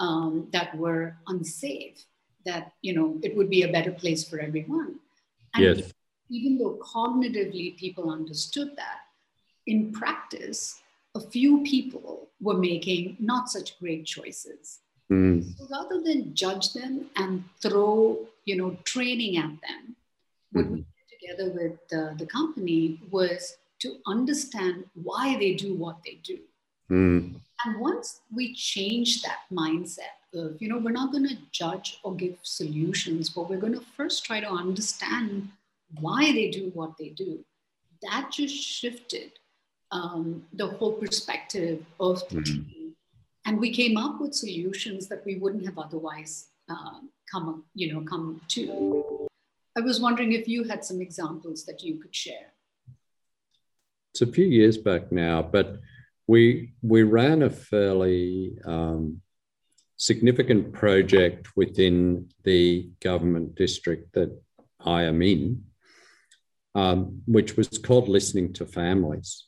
um, 0.00 0.48
that 0.52 0.76
were 0.76 1.16
unsafe, 1.28 2.04
that 2.46 2.72
you 2.82 2.94
know 2.94 3.18
it 3.22 3.36
would 3.36 3.50
be 3.50 3.62
a 3.62 3.72
better 3.72 3.92
place 3.92 4.26
for 4.28 4.40
everyone. 4.40 4.98
And 5.54 5.78
yes. 5.78 5.92
even 6.30 6.58
though 6.58 6.78
cognitively 6.82 7.76
people 7.76 8.10
understood 8.10 8.70
that, 8.76 9.00
in 9.66 9.92
practice, 9.92 10.80
a 11.14 11.20
few 11.20 11.62
people 11.62 12.28
were 12.40 12.58
making 12.58 13.16
not 13.20 13.48
such 13.48 13.78
great 13.78 14.04
choices. 14.04 14.80
Mm. 15.10 15.44
So 15.56 15.66
rather 15.70 16.00
than 16.00 16.34
judge 16.34 16.72
them 16.72 17.10
and 17.16 17.44
throw, 17.60 18.26
you 18.46 18.56
know, 18.56 18.76
training 18.84 19.36
at 19.36 19.52
them, 19.60 19.96
Mhm. 20.54 20.76
did 20.76 20.86
together 21.24 21.50
with 21.50 21.78
uh, 21.92 22.14
the 22.16 22.26
company 22.26 23.00
was 23.10 23.56
to 23.80 23.96
understand 24.06 24.84
why 24.94 25.36
they 25.38 25.54
do 25.54 25.74
what 25.74 25.96
they 26.04 26.18
do. 26.22 26.38
Mm. 26.90 27.34
And 27.64 27.80
once 27.80 28.20
we 28.34 28.54
change 28.54 29.22
that 29.22 29.38
mindset 29.52 30.16
of, 30.34 30.60
you 30.60 30.68
know, 30.68 30.78
we're 30.78 30.90
not 30.90 31.12
going 31.12 31.28
to 31.28 31.36
judge 31.52 31.98
or 32.02 32.14
give 32.14 32.36
solutions, 32.42 33.30
but 33.30 33.48
we're 33.48 33.58
going 33.58 33.72
to 33.72 33.84
first 33.96 34.24
try 34.24 34.40
to 34.40 34.48
understand 34.48 35.48
why 36.00 36.32
they 36.32 36.50
do 36.50 36.70
what 36.74 36.96
they 36.98 37.10
do, 37.10 37.44
that 38.02 38.30
just 38.30 38.54
shifted 38.54 39.32
um, 39.92 40.44
the 40.52 40.66
whole 40.66 40.92
perspective 40.92 41.84
of 42.00 42.28
the 42.28 42.36
Mhm. 42.36 42.44
team. 42.44 42.96
And 43.46 43.60
we 43.60 43.70
came 43.70 43.96
up 43.96 44.20
with 44.20 44.34
solutions 44.34 45.06
that 45.08 45.24
we 45.24 45.36
wouldn't 45.36 45.64
have 45.66 45.78
otherwise 45.78 46.48
um, 46.68 47.10
come, 47.30 47.64
you 47.74 47.92
know, 47.92 48.00
come 48.00 48.40
to. 48.48 49.13
I 49.76 49.80
was 49.80 50.00
wondering 50.00 50.32
if 50.32 50.46
you 50.46 50.64
had 50.64 50.84
some 50.84 51.00
examples 51.00 51.64
that 51.66 51.82
you 51.82 51.98
could 52.00 52.14
share. 52.14 52.52
It's 54.12 54.22
a 54.22 54.26
few 54.26 54.46
years 54.46 54.78
back 54.78 55.10
now, 55.10 55.42
but 55.42 55.80
we 56.28 56.72
we 56.82 57.02
ran 57.02 57.42
a 57.42 57.50
fairly 57.50 58.56
um, 58.64 59.20
significant 59.96 60.72
project 60.72 61.56
within 61.56 62.28
the 62.44 62.90
government 63.00 63.56
district 63.56 64.14
that 64.14 64.30
I 64.78 65.02
am 65.02 65.22
in, 65.22 65.64
um, 66.76 67.22
which 67.26 67.56
was 67.56 67.68
called 67.78 68.08
Listening 68.08 68.52
to 68.54 68.66
Families. 68.66 69.46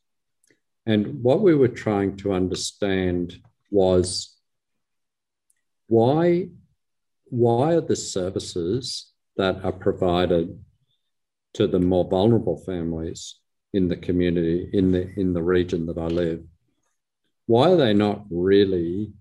And 0.86 1.22
what 1.22 1.40
we 1.40 1.54
were 1.54 1.68
trying 1.68 2.16
to 2.18 2.32
understand 2.32 3.40
was 3.70 4.36
why, 5.88 6.48
why 7.24 7.74
are 7.74 7.80
the 7.80 7.96
services 7.96 9.12
that 9.36 9.64
are 9.64 9.72
provided 9.72 10.58
to 11.54 11.66
the 11.66 11.80
more 11.80 12.08
vulnerable 12.08 12.58
families 12.58 13.36
in 13.72 13.88
the 13.88 13.96
community, 13.96 14.68
in 14.72 14.92
the, 14.92 15.08
in 15.18 15.32
the 15.32 15.42
region 15.42 15.86
that 15.86 15.98
I 15.98 16.06
live, 16.06 16.42
why 17.46 17.70
are 17.70 17.76
they 17.76 17.94
not 17.94 18.24
really 18.30 19.12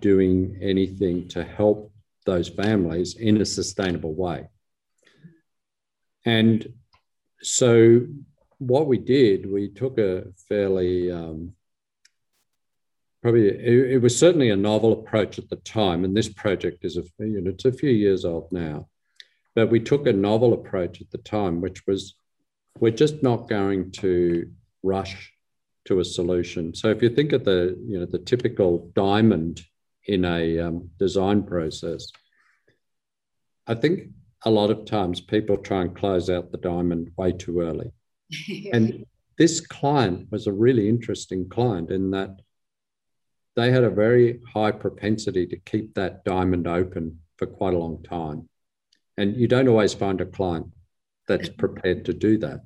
doing 0.00 0.58
anything 0.60 1.28
to 1.28 1.44
help 1.44 1.92
those 2.24 2.48
families 2.48 3.16
in 3.16 3.40
a 3.40 3.44
sustainable 3.44 4.14
way? 4.14 4.48
And 6.24 6.72
so 7.42 8.06
what 8.58 8.86
we 8.86 8.98
did, 8.98 9.50
we 9.50 9.68
took 9.68 9.98
a 9.98 10.24
fairly, 10.48 11.10
um, 11.10 11.52
probably, 13.22 13.48
it, 13.48 13.92
it, 13.92 14.02
was 14.02 14.18
certainly 14.18 14.50
a 14.50 14.56
novel 14.56 14.92
approach 14.92 15.38
at 15.38 15.50
the 15.50 15.56
time. 15.56 16.04
And 16.04 16.16
this 16.16 16.28
project 16.28 16.84
is, 16.84 16.96
a, 16.96 17.02
you 17.18 17.40
know, 17.40 17.50
it's 17.50 17.66
a 17.66 17.72
few 17.72 17.90
years 17.90 18.24
old 18.24 18.50
now. 18.52 18.88
But 19.54 19.70
we 19.70 19.80
took 19.80 20.06
a 20.06 20.12
novel 20.12 20.52
approach 20.52 21.00
at 21.00 21.10
the 21.10 21.18
time, 21.18 21.60
which 21.60 21.86
was 21.86 22.16
we're 22.80 22.90
just 22.90 23.22
not 23.22 23.48
going 23.48 23.92
to 23.92 24.50
rush 24.82 25.32
to 25.86 26.00
a 26.00 26.04
solution. 26.04 26.74
So 26.74 26.90
if 26.90 27.02
you 27.02 27.10
think 27.10 27.32
of 27.32 27.44
the, 27.44 27.76
you 27.86 28.00
know, 28.00 28.06
the 28.06 28.18
typical 28.18 28.90
diamond 28.94 29.62
in 30.06 30.24
a 30.24 30.58
um, 30.58 30.90
design 30.98 31.44
process, 31.44 32.10
I 33.66 33.74
think 33.74 34.10
a 34.44 34.50
lot 34.50 34.70
of 34.70 34.84
times 34.84 35.20
people 35.20 35.56
try 35.56 35.82
and 35.82 35.96
close 35.96 36.28
out 36.28 36.50
the 36.50 36.58
diamond 36.58 37.12
way 37.16 37.32
too 37.32 37.60
early. 37.60 37.92
and 38.72 39.04
this 39.38 39.60
client 39.60 40.28
was 40.30 40.46
a 40.46 40.52
really 40.52 40.88
interesting 40.88 41.48
client 41.48 41.90
in 41.90 42.10
that 42.10 42.40
they 43.56 43.70
had 43.70 43.84
a 43.84 43.90
very 43.90 44.40
high 44.52 44.72
propensity 44.72 45.46
to 45.46 45.56
keep 45.56 45.94
that 45.94 46.24
diamond 46.24 46.66
open 46.66 47.20
for 47.36 47.46
quite 47.46 47.74
a 47.74 47.78
long 47.78 48.02
time. 48.02 48.48
And 49.16 49.36
you 49.36 49.46
don't 49.46 49.68
always 49.68 49.94
find 49.94 50.20
a 50.20 50.26
client 50.26 50.66
that's 51.28 51.48
prepared 51.48 52.04
to 52.06 52.12
do 52.12 52.38
that. 52.38 52.60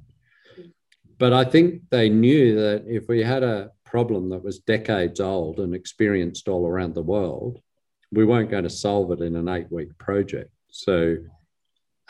But 1.19 1.33
I 1.33 1.45
think 1.45 1.83
they 1.91 2.09
knew 2.09 2.55
that 2.57 2.85
if 2.87 3.09
we 3.09 3.23
had 3.23 3.43
a 3.43 3.71
problem 3.85 4.31
that 4.31 4.45
was 4.45 4.61
decades 4.61 5.21
old 5.21 5.59
and 5.59 5.75
experienced 5.75 6.49
all 6.49 6.67
around 6.67 6.95
the 6.95 7.03
world, 7.03 7.61
we 8.13 8.25
weren't 8.25 8.51
going 8.51 8.65
to 8.65 8.71
solve 8.71 9.11
it 9.13 9.21
in 9.21 9.37
an 9.37 9.49
eight 9.49 9.71
week 9.71 9.97
project. 9.99 10.51
So, 10.71 11.17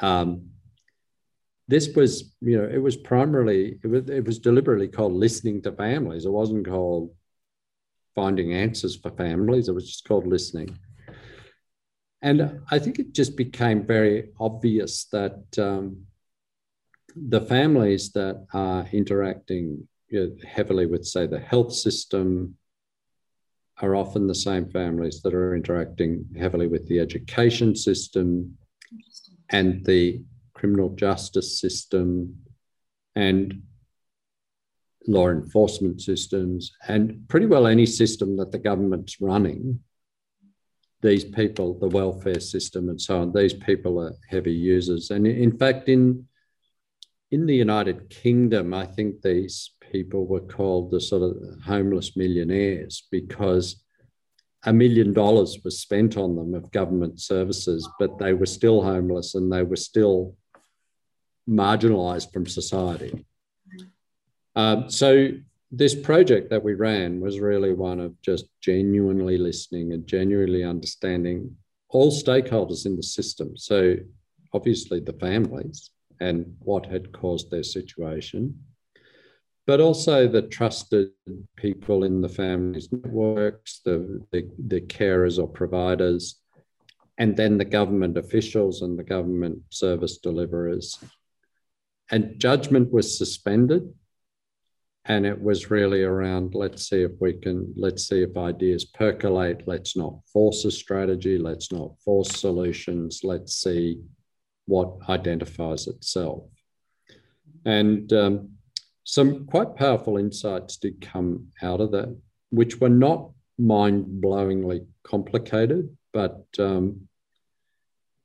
um, 0.00 0.50
this 1.68 1.94
was, 1.94 2.34
you 2.40 2.56
know, 2.56 2.64
it 2.64 2.78
was 2.78 2.96
primarily, 2.96 3.78
it 3.82 3.86
was, 3.86 4.08
it 4.08 4.24
was 4.24 4.38
deliberately 4.38 4.88
called 4.88 5.12
listening 5.12 5.60
to 5.62 5.72
families. 5.72 6.24
It 6.24 6.30
wasn't 6.30 6.66
called 6.66 7.14
finding 8.14 8.54
answers 8.54 8.96
for 8.96 9.10
families. 9.10 9.68
It 9.68 9.74
was 9.74 9.86
just 9.86 10.08
called 10.08 10.26
listening. 10.26 10.78
And 12.20 12.60
I 12.70 12.78
think 12.78 12.98
it 12.98 13.14
just 13.14 13.36
became 13.36 13.86
very 13.86 14.30
obvious 14.40 15.04
that 15.12 15.44
um, 15.58 16.04
the 17.14 17.40
families 17.40 18.12
that 18.12 18.46
are 18.52 18.86
interacting 18.92 19.86
heavily 20.46 20.86
with, 20.86 21.04
say, 21.06 21.26
the 21.26 21.38
health 21.38 21.72
system 21.72 22.56
are 23.80 23.94
often 23.94 24.26
the 24.26 24.34
same 24.34 24.68
families 24.70 25.22
that 25.22 25.34
are 25.34 25.54
interacting 25.54 26.26
heavily 26.36 26.66
with 26.66 26.88
the 26.88 26.98
education 26.98 27.76
system 27.76 28.58
and 29.50 29.84
the 29.84 30.20
criminal 30.54 30.90
justice 30.90 31.60
system 31.60 32.34
and 33.14 33.62
law 35.06 35.28
enforcement 35.28 36.00
systems 36.00 36.72
and 36.88 37.26
pretty 37.28 37.46
well 37.46 37.66
any 37.66 37.86
system 37.86 38.36
that 38.36 38.50
the 38.50 38.58
government's 38.58 39.20
running 39.20 39.78
these 41.00 41.24
people 41.24 41.78
the 41.78 41.88
welfare 41.88 42.40
system 42.40 42.88
and 42.88 43.00
so 43.00 43.20
on 43.20 43.32
these 43.32 43.54
people 43.54 44.00
are 44.00 44.14
heavy 44.28 44.52
users 44.52 45.10
and 45.10 45.26
in 45.26 45.56
fact 45.56 45.88
in 45.88 46.26
in 47.30 47.46
the 47.46 47.54
united 47.54 48.08
kingdom 48.10 48.74
i 48.74 48.84
think 48.84 49.20
these 49.22 49.72
people 49.92 50.26
were 50.26 50.40
called 50.40 50.90
the 50.90 51.00
sort 51.00 51.22
of 51.22 51.36
homeless 51.64 52.16
millionaires 52.16 53.06
because 53.10 53.82
a 54.64 54.72
million 54.72 55.12
dollars 55.12 55.58
was 55.64 55.78
spent 55.78 56.16
on 56.16 56.34
them 56.34 56.52
of 56.52 56.70
government 56.72 57.20
services 57.20 57.88
but 57.98 58.18
they 58.18 58.32
were 58.32 58.46
still 58.46 58.82
homeless 58.82 59.34
and 59.34 59.52
they 59.52 59.62
were 59.62 59.76
still 59.76 60.34
marginalized 61.48 62.32
from 62.32 62.46
society. 62.46 63.24
Um, 64.54 64.90
so 64.90 65.30
this 65.70 65.94
project 65.94 66.50
that 66.50 66.64
we 66.64 66.74
ran 66.74 67.20
was 67.20 67.40
really 67.40 67.74
one 67.74 68.00
of 68.00 68.20
just 68.22 68.46
genuinely 68.60 69.36
listening 69.36 69.92
and 69.92 70.06
genuinely 70.06 70.64
understanding 70.64 71.56
all 71.90 72.10
stakeholders 72.10 72.86
in 72.86 72.96
the 72.96 73.02
system. 73.02 73.56
So 73.56 73.96
obviously 74.52 75.00
the 75.00 75.12
families 75.14 75.90
and 76.20 76.56
what 76.60 76.86
had 76.86 77.12
caused 77.12 77.50
their 77.50 77.62
situation, 77.62 78.58
but 79.66 79.80
also 79.80 80.26
the 80.26 80.42
trusted 80.42 81.10
people 81.56 82.04
in 82.04 82.22
the 82.22 82.28
families 82.28 82.88
networks, 82.90 83.80
the, 83.84 84.24
the, 84.32 84.48
the 84.58 84.80
carers 84.80 85.38
or 85.38 85.46
providers, 85.46 86.40
and 87.18 87.36
then 87.36 87.58
the 87.58 87.64
government 87.64 88.16
officials 88.16 88.80
and 88.80 88.98
the 88.98 89.04
government 89.04 89.60
service 89.70 90.18
deliverers 90.18 90.98
and 92.10 92.38
judgment 92.38 92.90
was 92.92 93.18
suspended 93.18 93.92
and 95.08 95.26
it 95.26 95.40
was 95.40 95.70
really 95.70 96.02
around 96.02 96.54
let's 96.54 96.88
see 96.88 97.02
if 97.02 97.12
we 97.20 97.32
can 97.32 97.72
let's 97.76 98.06
see 98.06 98.22
if 98.22 98.36
ideas 98.36 98.84
percolate. 98.84 99.62
Let's 99.66 99.96
not 99.96 100.14
force 100.32 100.64
a 100.64 100.70
strategy. 100.70 101.38
Let's 101.38 101.72
not 101.72 101.98
force 102.04 102.30
solutions. 102.30 103.20
Let's 103.24 103.54
see 103.54 104.00
what 104.66 104.98
identifies 105.08 105.86
itself. 105.86 106.44
And 107.64 108.12
um, 108.12 108.50
some 109.04 109.46
quite 109.46 109.76
powerful 109.76 110.18
insights 110.18 110.76
did 110.76 111.00
come 111.00 111.48
out 111.62 111.80
of 111.80 111.92
that 111.92 112.16
which 112.50 112.80
were 112.80 112.88
not 112.88 113.30
mind-blowingly 113.58 114.86
complicated 115.02 115.96
but 116.12 116.46
um, 116.58 117.08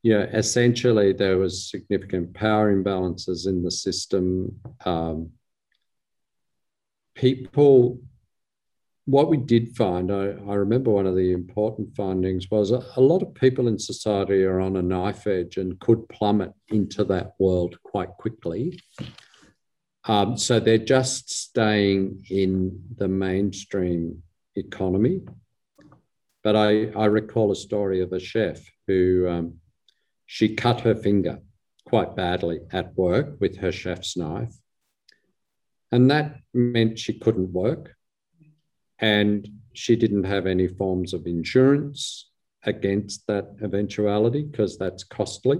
yeah, 0.03 0.23
essentially 0.33 1.13
there 1.13 1.37
was 1.37 1.69
significant 1.69 2.33
power 2.33 2.75
imbalances 2.75 3.47
in 3.47 3.63
the 3.63 3.71
system. 3.71 4.59
Um, 4.85 5.31
people, 7.15 7.99
what 9.05 9.29
we 9.29 9.37
did 9.37 9.75
find, 9.75 10.11
I, 10.11 10.35
I, 10.49 10.55
remember 10.55 10.91
one 10.91 11.05
of 11.05 11.15
the 11.15 11.31
important 11.31 11.95
findings 11.95 12.49
was 12.49 12.71
a, 12.71 12.83
a, 12.95 13.01
lot 13.01 13.21
of 13.21 13.33
people 13.33 13.67
in 13.67 13.77
society 13.77 14.43
are 14.43 14.59
on 14.59 14.77
a 14.77 14.81
knife 14.81 15.27
edge 15.27 15.57
and 15.57 15.79
could 15.79 16.07
plummet 16.09 16.53
into 16.69 17.03
that 17.05 17.33
world 17.39 17.77
quite 17.83 18.09
quickly. 18.09 18.79
Um, 20.05 20.37
so 20.37 20.59
they're 20.59 20.77
just 20.77 21.29
staying 21.31 22.25
in 22.29 22.81
the 22.97 23.07
mainstream 23.07 24.23
economy. 24.55 25.21
But 26.43 26.55
I, 26.55 26.87
I 26.91 27.05
recall 27.05 27.51
a 27.51 27.55
story 27.55 28.01
of 28.01 28.11
a 28.11 28.19
chef 28.19 28.59
who 28.87 29.27
um, 29.29 29.55
she 30.25 30.55
cut 30.55 30.81
her 30.81 30.95
finger 30.95 31.39
quite 31.85 32.15
badly 32.15 32.59
at 32.71 32.97
work 32.97 33.39
with 33.39 33.57
her 33.57 33.71
chef's 33.71 34.17
knife. 34.17 34.53
And 35.93 36.09
that 36.09 36.39
meant 36.55 36.97
she 36.97 37.13
couldn't 37.13 37.53
work. 37.53 37.95
And 38.97 39.47
she 39.73 39.95
didn't 39.95 40.23
have 40.23 40.47
any 40.47 40.67
forms 40.67 41.13
of 41.13 41.27
insurance 41.27 42.31
against 42.63 43.27
that 43.27 43.55
eventuality 43.61 44.41
because 44.41 44.75
that's 44.79 45.03
costly. 45.03 45.59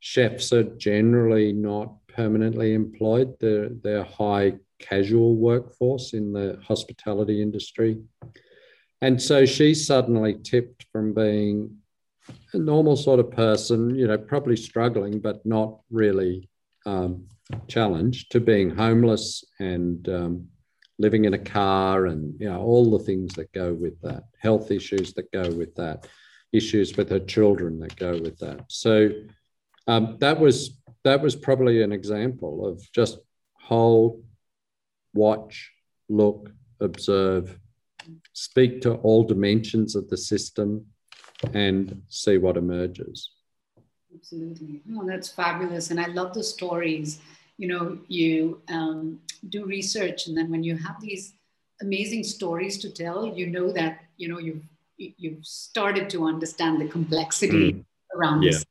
Chefs 0.00 0.54
are 0.54 0.62
generally 0.62 1.52
not 1.52 1.92
permanently 2.08 2.72
employed, 2.72 3.34
they're, 3.40 3.68
they're 3.68 4.04
high 4.04 4.54
casual 4.78 5.36
workforce 5.36 6.14
in 6.14 6.32
the 6.32 6.58
hospitality 6.66 7.42
industry. 7.42 8.00
And 9.02 9.20
so 9.20 9.44
she 9.44 9.74
suddenly 9.74 10.38
tipped 10.42 10.86
from 10.92 11.12
being 11.12 11.76
a 12.54 12.58
normal 12.58 12.96
sort 12.96 13.20
of 13.20 13.30
person, 13.30 13.94
you 13.96 14.06
know, 14.06 14.16
probably 14.16 14.56
struggling, 14.56 15.20
but 15.20 15.44
not 15.44 15.80
really 15.90 16.48
um, 16.86 17.26
challenged, 17.68 18.30
to 18.32 18.40
being 18.40 18.70
homeless 18.70 19.44
and 19.58 20.08
um, 20.08 20.48
living 20.98 21.24
in 21.24 21.34
a 21.34 21.38
car 21.38 22.06
and, 22.06 22.34
you 22.40 22.48
know, 22.48 22.60
all 22.60 22.90
the 22.90 23.04
things 23.04 23.34
that 23.34 23.52
go 23.52 23.72
with 23.72 24.00
that, 24.02 24.24
health 24.40 24.70
issues 24.70 25.12
that 25.14 25.30
go 25.32 25.50
with 25.50 25.74
that, 25.74 26.06
issues 26.52 26.96
with 26.96 27.10
her 27.10 27.20
children 27.20 27.78
that 27.80 27.96
go 27.96 28.12
with 28.12 28.38
that. 28.38 28.64
So 28.68 29.10
um, 29.86 30.16
that 30.20 30.38
was 30.38 30.78
that 31.04 31.20
was 31.20 31.34
probably 31.34 31.82
an 31.82 31.92
example 31.92 32.66
of 32.66 32.80
just 32.92 33.18
hold, 33.54 34.22
watch, 35.14 35.72
look, 36.08 36.52
observe, 36.80 37.58
speak 38.32 38.82
to 38.82 38.94
all 38.94 39.24
dimensions 39.24 39.96
of 39.96 40.08
the 40.08 40.16
system 40.16 40.86
and 41.54 42.02
see 42.08 42.38
what 42.38 42.56
emerges. 42.56 43.30
Absolutely. 44.14 44.82
Oh, 44.94 45.06
that's 45.06 45.28
fabulous. 45.28 45.90
And 45.90 46.00
I 46.00 46.06
love 46.06 46.34
the 46.34 46.44
stories. 46.44 47.20
You 47.58 47.68
know, 47.68 47.98
you 48.08 48.60
um, 48.68 49.20
do 49.48 49.64
research, 49.64 50.26
and 50.26 50.36
then 50.36 50.50
when 50.50 50.64
you 50.64 50.76
have 50.76 51.00
these 51.00 51.34
amazing 51.80 52.24
stories 52.24 52.78
to 52.78 52.90
tell, 52.90 53.26
you 53.26 53.46
know 53.46 53.72
that, 53.72 54.00
you 54.16 54.28
know, 54.28 54.38
you've, 54.38 54.62
you've 54.96 55.44
started 55.44 56.08
to 56.10 56.24
understand 56.24 56.80
the 56.80 56.88
complexity 56.88 57.72
mm. 57.72 57.84
around 58.16 58.42
yeah. 58.42 58.52
this. 58.52 58.64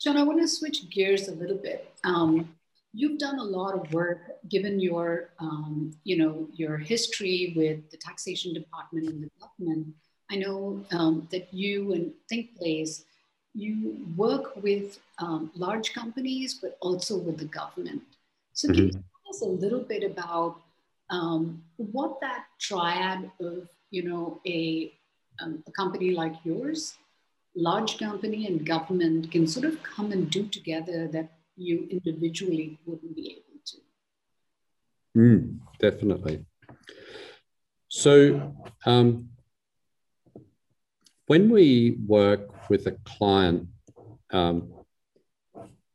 John, 0.00 0.16
I 0.16 0.22
want 0.22 0.40
to 0.40 0.48
switch 0.48 0.88
gears 0.90 1.28
a 1.28 1.32
little 1.32 1.56
bit. 1.56 1.92
Um, 2.04 2.48
you've 2.96 3.18
done 3.18 3.38
a 3.38 3.44
lot 3.44 3.74
of 3.74 3.92
work 3.92 4.20
given 4.48 4.80
your 4.80 5.28
um, 5.38 5.94
you 6.04 6.16
know 6.16 6.48
your 6.54 6.78
history 6.78 7.52
with 7.54 7.90
the 7.90 7.96
taxation 7.98 8.54
department 8.54 9.06
and 9.08 9.22
the 9.22 9.30
government 9.38 9.94
i 10.30 10.36
know 10.36 10.82
um, 10.92 11.28
that 11.30 11.52
you 11.52 11.92
and 11.92 12.10
thinkplace 12.28 13.04
you 13.56 14.06
work 14.16 14.54
with 14.62 14.98
um, 15.18 15.50
large 15.54 15.94
companies 15.94 16.54
but 16.54 16.76
also 16.80 17.16
with 17.16 17.38
the 17.38 17.50
government 17.60 18.02
so 18.52 18.68
mm-hmm. 18.68 18.74
can 18.74 18.84
you 18.86 18.92
tell 18.92 19.30
us 19.30 19.42
a 19.42 19.52
little 19.64 19.84
bit 19.92 20.04
about 20.04 20.60
um, 21.10 21.62
what 21.76 22.20
that 22.20 22.44
triad 22.58 23.30
of 23.40 23.68
you 23.90 24.02
know 24.08 24.40
a, 24.46 24.92
um, 25.40 25.62
a 25.66 25.72
company 25.72 26.10
like 26.10 26.34
yours 26.44 26.96
large 27.56 27.98
company 27.98 28.46
and 28.46 28.66
government 28.66 29.30
can 29.30 29.46
sort 29.46 29.64
of 29.64 29.82
come 29.82 30.12
and 30.12 30.30
do 30.30 30.46
together 30.46 31.08
that 31.08 31.30
you 31.56 31.88
individually 31.90 32.78
wouldn't 32.84 33.16
be 33.16 33.30
able 33.32 33.60
to. 33.64 33.76
Mm, 35.18 35.58
definitely. 35.78 36.44
So, 37.88 38.54
um, 38.84 39.30
when 41.26 41.50
we 41.50 41.96
work 42.06 42.68
with 42.68 42.86
a 42.86 42.92
client, 43.04 43.68
um, 44.30 44.72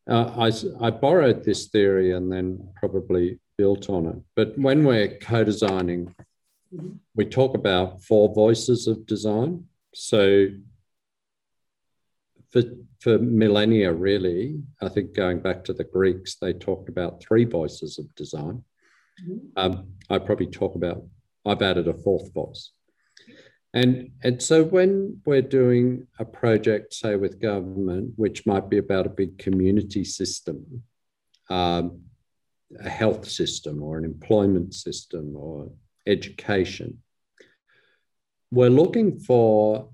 uh, 0.09 0.49
I, 0.49 0.51
I 0.85 0.89
borrowed 0.89 1.43
this 1.43 1.67
theory 1.67 2.11
and 2.11 2.31
then 2.31 2.69
probably 2.75 3.39
built 3.57 3.89
on 3.89 4.07
it. 4.07 4.15
But 4.35 4.57
when 4.57 4.83
we're 4.83 5.17
co 5.17 5.43
designing, 5.43 6.13
we 7.15 7.25
talk 7.25 7.55
about 7.55 8.03
four 8.03 8.33
voices 8.33 8.87
of 8.87 9.05
design. 9.05 9.65
So, 9.93 10.47
for, 12.51 12.63
for 12.99 13.19
millennia, 13.19 13.93
really, 13.93 14.61
I 14.81 14.89
think 14.89 15.13
going 15.13 15.39
back 15.39 15.63
to 15.65 15.73
the 15.73 15.83
Greeks, 15.83 16.35
they 16.35 16.53
talked 16.53 16.89
about 16.89 17.21
three 17.21 17.45
voices 17.45 17.97
of 17.97 18.13
design. 18.15 18.63
Mm-hmm. 19.23 19.37
Um, 19.55 19.87
I 20.09 20.19
probably 20.19 20.47
talk 20.47 20.75
about, 20.75 21.03
I've 21.45 21.61
added 21.61 21.87
a 21.87 21.93
fourth 21.93 22.33
voice. 22.33 22.71
And, 23.73 24.11
and 24.21 24.41
so 24.41 24.63
when 24.63 25.21
we're 25.25 25.41
doing 25.41 26.07
a 26.19 26.25
project, 26.25 26.93
say 26.93 27.15
with 27.15 27.41
government, 27.41 28.13
which 28.17 28.45
might 28.45 28.69
be 28.69 28.77
about 28.77 29.05
a 29.05 29.09
big 29.09 29.37
community 29.37 30.03
system, 30.03 30.83
um, 31.49 32.01
a 32.83 32.89
health 32.89 33.27
system 33.27 33.81
or 33.81 33.97
an 33.97 34.05
employment 34.05 34.73
system 34.73 35.35
or 35.35 35.71
education, 36.05 37.01
we're 38.51 38.69
looking 38.69 39.19
for 39.19 39.89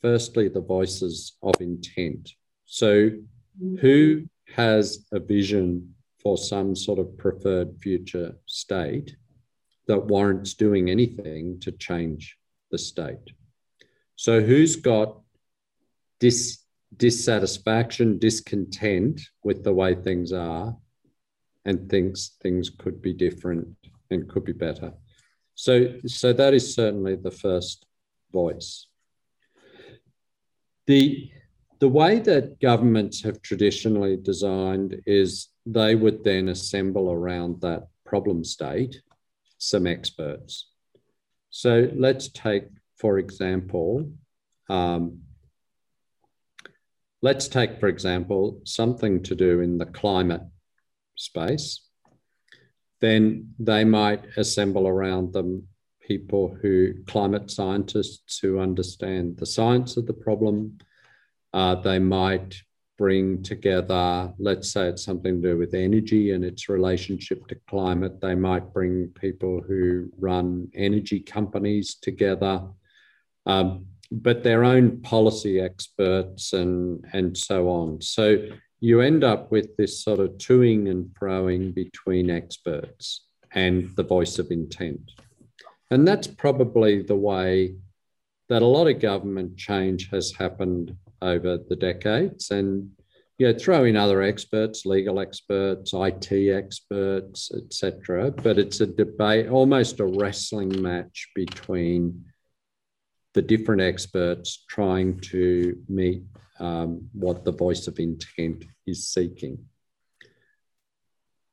firstly, 0.00 0.48
the 0.48 0.60
voices 0.60 1.36
of 1.42 1.54
intent. 1.60 2.32
So, 2.66 3.10
who 3.80 4.28
has 4.54 5.06
a 5.12 5.20
vision 5.20 5.94
for 6.22 6.36
some 6.36 6.74
sort 6.74 6.98
of 6.98 7.16
preferred 7.18 7.76
future 7.78 8.36
state 8.46 9.16
that 9.86 10.06
warrants 10.06 10.54
doing 10.54 10.90
anything 10.90 11.58
to 11.60 11.72
change 11.72 12.36
the 12.70 12.78
state? 12.78 13.34
So, 14.16 14.40
who's 14.40 14.76
got 14.76 15.20
dis- 16.18 16.64
dissatisfaction, 16.96 18.18
discontent 18.18 19.20
with 19.44 19.64
the 19.64 19.72
way 19.72 19.94
things 19.94 20.32
are, 20.32 20.76
and 21.64 21.88
thinks 21.88 22.36
things 22.42 22.70
could 22.70 23.00
be 23.02 23.12
different 23.12 23.68
and 24.10 24.28
could 24.28 24.44
be 24.44 24.52
better? 24.52 24.92
So, 25.54 25.98
so 26.06 26.32
that 26.32 26.54
is 26.54 26.74
certainly 26.74 27.16
the 27.16 27.30
first 27.30 27.86
voice. 28.32 28.86
The, 30.86 31.30
the 31.78 31.88
way 31.88 32.18
that 32.20 32.60
governments 32.60 33.22
have 33.22 33.42
traditionally 33.42 34.16
designed 34.16 35.02
is 35.06 35.48
they 35.66 35.94
would 35.94 36.24
then 36.24 36.48
assemble 36.48 37.10
around 37.10 37.60
that 37.60 37.88
problem 38.04 38.42
state 38.42 39.00
some 39.58 39.86
experts. 39.86 40.70
So 41.50 41.90
let's 41.94 42.28
take, 42.28 42.64
for 42.96 43.18
example, 43.18 44.10
um, 44.68 45.22
let's 47.22 47.48
take, 47.48 47.80
for 47.80 47.88
example, 47.88 48.60
something 48.64 49.22
to 49.24 49.34
do 49.34 49.60
in 49.60 49.78
the 49.78 49.86
climate 49.86 50.42
space. 51.16 51.80
Then 53.00 53.54
they 53.58 53.84
might 53.84 54.24
assemble 54.36 54.86
around 54.86 55.32
them 55.32 55.66
people 56.00 56.56
who, 56.60 56.94
climate 57.06 57.50
scientists 57.50 58.38
who 58.38 58.58
understand 58.58 59.36
the 59.36 59.46
science 59.46 59.96
of 59.96 60.06
the 60.06 60.12
problem. 60.12 60.78
Uh, 61.52 61.74
they 61.76 61.98
might 61.98 62.62
bring 63.00 63.42
together, 63.42 64.30
let's 64.38 64.70
say 64.74 64.88
it's 64.88 65.04
something 65.04 65.40
to 65.40 65.48
do 65.52 65.56
with 65.56 65.72
energy 65.72 66.32
and 66.32 66.44
its 66.44 66.68
relationship 66.68 67.46
to 67.46 67.54
climate. 67.66 68.20
They 68.20 68.34
might 68.34 68.74
bring 68.74 69.08
people 69.18 69.62
who 69.66 70.10
run 70.18 70.68
energy 70.74 71.20
companies 71.20 71.94
together, 71.94 72.60
um, 73.46 73.86
but 74.12 74.42
their 74.42 74.64
own 74.64 75.00
policy 75.00 75.60
experts 75.60 76.52
and, 76.52 77.02
and 77.14 77.34
so 77.34 77.70
on. 77.70 78.02
So 78.02 78.48
you 78.80 79.00
end 79.00 79.24
up 79.24 79.50
with 79.50 79.74
this 79.78 80.04
sort 80.04 80.20
of 80.20 80.32
toing 80.32 80.90
and 80.90 81.06
froing 81.18 81.74
between 81.74 82.28
experts 82.28 83.24
and 83.52 83.88
the 83.96 84.04
voice 84.04 84.38
of 84.38 84.50
intent. 84.50 85.10
And 85.90 86.06
that's 86.06 86.26
probably 86.26 87.00
the 87.00 87.16
way 87.16 87.76
that 88.50 88.60
a 88.60 88.66
lot 88.66 88.88
of 88.88 89.00
government 89.00 89.56
change 89.56 90.10
has 90.10 90.32
happened 90.32 90.94
over 91.22 91.58
the 91.58 91.76
decades. 91.76 92.50
And 92.50 92.90
know, 93.40 93.58
throw 93.58 93.84
in 93.84 93.96
other 93.96 94.22
experts, 94.22 94.84
legal 94.84 95.18
experts, 95.18 95.92
IT 95.94 96.32
experts, 96.50 97.50
etc. 97.54 98.30
But 98.30 98.58
it's 98.58 98.80
a 98.80 98.86
debate, 98.86 99.48
almost 99.48 100.00
a 100.00 100.06
wrestling 100.06 100.82
match 100.82 101.28
between 101.34 102.24
the 103.32 103.42
different 103.42 103.80
experts 103.80 104.64
trying 104.68 105.20
to 105.20 105.78
meet 105.88 106.22
um, 106.58 107.08
what 107.12 107.44
the 107.44 107.52
voice 107.52 107.86
of 107.86 107.98
intent 107.98 108.64
is 108.86 109.08
seeking. 109.08 109.64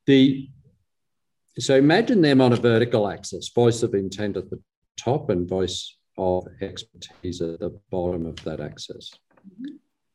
The 0.05 0.49
so 1.59 1.75
imagine 1.75 2.21
them 2.21 2.39
on 2.39 2.53
a 2.53 2.57
vertical 2.57 3.07
axis, 3.07 3.49
voice 3.49 3.81
of 3.81 3.95
intent 3.95 4.37
at 4.37 4.49
the 4.49 4.61
top 4.95 5.31
and 5.31 5.49
voice 5.49 5.97
of 6.17 6.47
expertise 6.61 7.41
at 7.41 7.59
the 7.59 7.79
bottom 7.89 8.25
of 8.27 8.35
that 8.43 8.59
axis. 8.59 9.11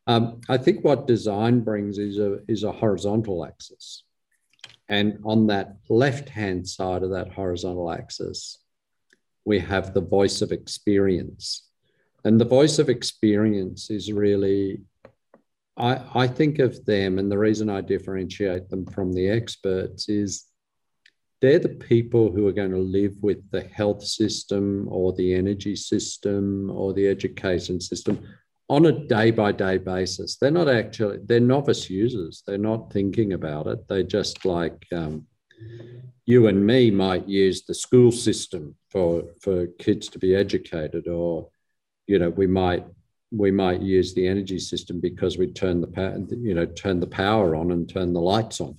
Um, 0.07 0.41
I 0.49 0.59
think 0.59 0.85
what 0.85 1.07
design 1.07 1.61
brings 1.61 1.99
is 1.99 2.19
a, 2.19 2.39
is 2.49 2.65
a 2.65 2.73
horizontal 2.73 3.45
axis. 3.45 4.05
And 4.89 5.19
on 5.25 5.47
that 5.47 5.77
left 5.89 6.29
hand 6.29 6.69
side 6.69 7.03
of 7.03 7.11
that 7.11 7.33
horizontal 7.33 7.91
axis, 7.91 8.59
we 9.45 9.59
have 9.61 9.95
the 9.95 10.01
voice 10.01 10.43
of 10.43 10.53
experience. 10.53 11.69
And 12.25 12.41
the 12.41 12.45
voice 12.45 12.79
of 12.79 12.89
experience 12.89 13.91
is 13.91 14.13
really 14.13 14.83
I, 15.77 16.01
I 16.15 16.27
think 16.27 16.59
of 16.59 16.85
them, 16.85 17.19
and 17.19 17.31
the 17.31 17.39
reason 17.39 17.71
I 17.71 17.81
differentiate 17.81 18.69
them 18.69 18.85
from 18.87 19.13
the 19.13 19.29
experts 19.29 20.09
is 20.09 20.45
they're 21.41 21.59
the 21.59 21.71
people 21.71 22.31
who 22.31 22.47
are 22.47 22.53
going 22.53 22.71
to 22.71 22.79
live 22.79 23.15
with 23.21 23.51
the 23.51 23.63
health 23.63 24.05
system 24.05 24.87
or 24.91 25.13
the 25.13 25.35
energy 25.35 25.75
system 25.75 26.71
or 26.71 26.93
the 26.93 27.09
education 27.09 27.81
system 27.81 28.23
on 28.69 28.87
a 28.87 28.93
day 28.93 29.31
by 29.31 29.53
day 29.53 29.79
basis. 29.79 30.37
They're 30.37 30.51
not 30.51 30.69
actually, 30.69 31.19
they're 31.25 31.41
novice 31.41 31.91
users. 31.91 32.43
They're 32.47 32.59
not 32.59 32.93
thinking 32.93 33.33
about 33.33 33.67
it. 33.67 33.87
They 33.89 34.03
just 34.03 34.45
like 34.45 34.87
um, 34.93 35.27
you 36.27 36.47
and 36.47 36.65
me 36.65 36.91
might 36.91 37.29
use 37.29 37.65
the 37.65 37.75
school 37.75 38.13
system 38.13 38.77
for, 38.91 39.25
for 39.41 39.67
kids 39.79 40.09
to 40.09 40.19
be 40.19 40.35
educated 40.35 41.09
or, 41.09 41.49
you 42.07 42.19
know, 42.19 42.31
we 42.31 42.47
might 42.47 42.85
we 43.35 43.51
might 43.51 43.81
use 43.81 44.13
the 44.13 44.27
energy 44.27 44.59
system 44.59 45.01
because 45.01 45.39
we 45.39 45.47
turn 45.47 45.81
the 45.81 45.87
power, 45.87 46.19
you 46.31 46.53
know, 46.53 46.67
turn 46.67 47.01
the 47.01 47.07
power 47.07 47.57
on 47.57 47.73
and 47.73 47.89
turn 47.89 48.13
the 48.13 48.21
lights 48.21 48.61
on. 48.61 48.77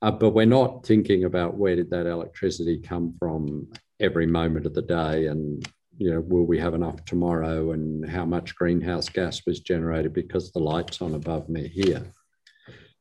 Uh, 0.00 0.10
but 0.10 0.30
we're 0.30 0.46
not 0.46 0.86
thinking 0.86 1.24
about 1.24 1.56
where 1.56 1.74
did 1.74 1.90
that 1.90 2.06
electricity 2.06 2.78
come 2.78 3.14
from 3.18 3.68
every 4.00 4.26
moment 4.26 4.66
of 4.66 4.74
the 4.74 4.82
day 4.82 5.26
and 5.26 5.68
you 6.02 6.10
know 6.10 6.20
will 6.20 6.44
we 6.44 6.58
have 6.58 6.74
enough 6.74 7.04
tomorrow 7.04 7.72
and 7.72 8.08
how 8.08 8.24
much 8.24 8.54
greenhouse 8.54 9.08
gas 9.08 9.42
was 9.46 9.60
generated 9.60 10.12
because 10.12 10.50
the 10.50 10.58
lights 10.58 11.00
on 11.00 11.14
above 11.14 11.48
me 11.48 11.68
here 11.68 12.04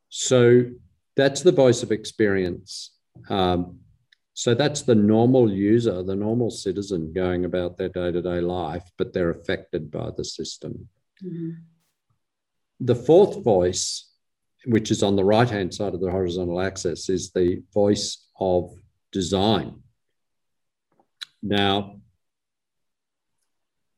so 0.09 0.63
that's 1.15 1.41
the 1.41 1.51
voice 1.51 1.83
of 1.83 1.91
experience 1.91 2.91
um, 3.29 3.79
so 4.33 4.53
that's 4.53 4.81
the 4.81 4.95
normal 4.95 5.51
user, 5.51 6.01
the 6.03 6.15
normal 6.15 6.49
citizen 6.49 7.13
going 7.13 7.45
about 7.45 7.77
their 7.77 7.89
day 7.89 8.11
to 8.11 8.21
day 8.21 8.41
life, 8.41 8.89
but 8.97 9.13
they're 9.13 9.29
affected 9.29 9.91
by 9.91 10.09
the 10.15 10.23
system. 10.23 10.87
Mm-hmm. 11.23 11.51
The 12.79 12.95
fourth 12.95 13.43
voice, 13.43 14.09
which 14.65 14.89
is 14.89 15.03
on 15.03 15.15
the 15.15 15.23
right 15.23 15.49
hand 15.49 15.73
side 15.73 15.93
of 15.93 16.01
the 16.01 16.09
horizontal 16.09 16.59
axis, 16.59 17.09
is 17.09 17.31
the 17.31 17.61
voice 17.73 18.25
of 18.39 18.73
design. 19.11 19.83
Now, 21.43 22.00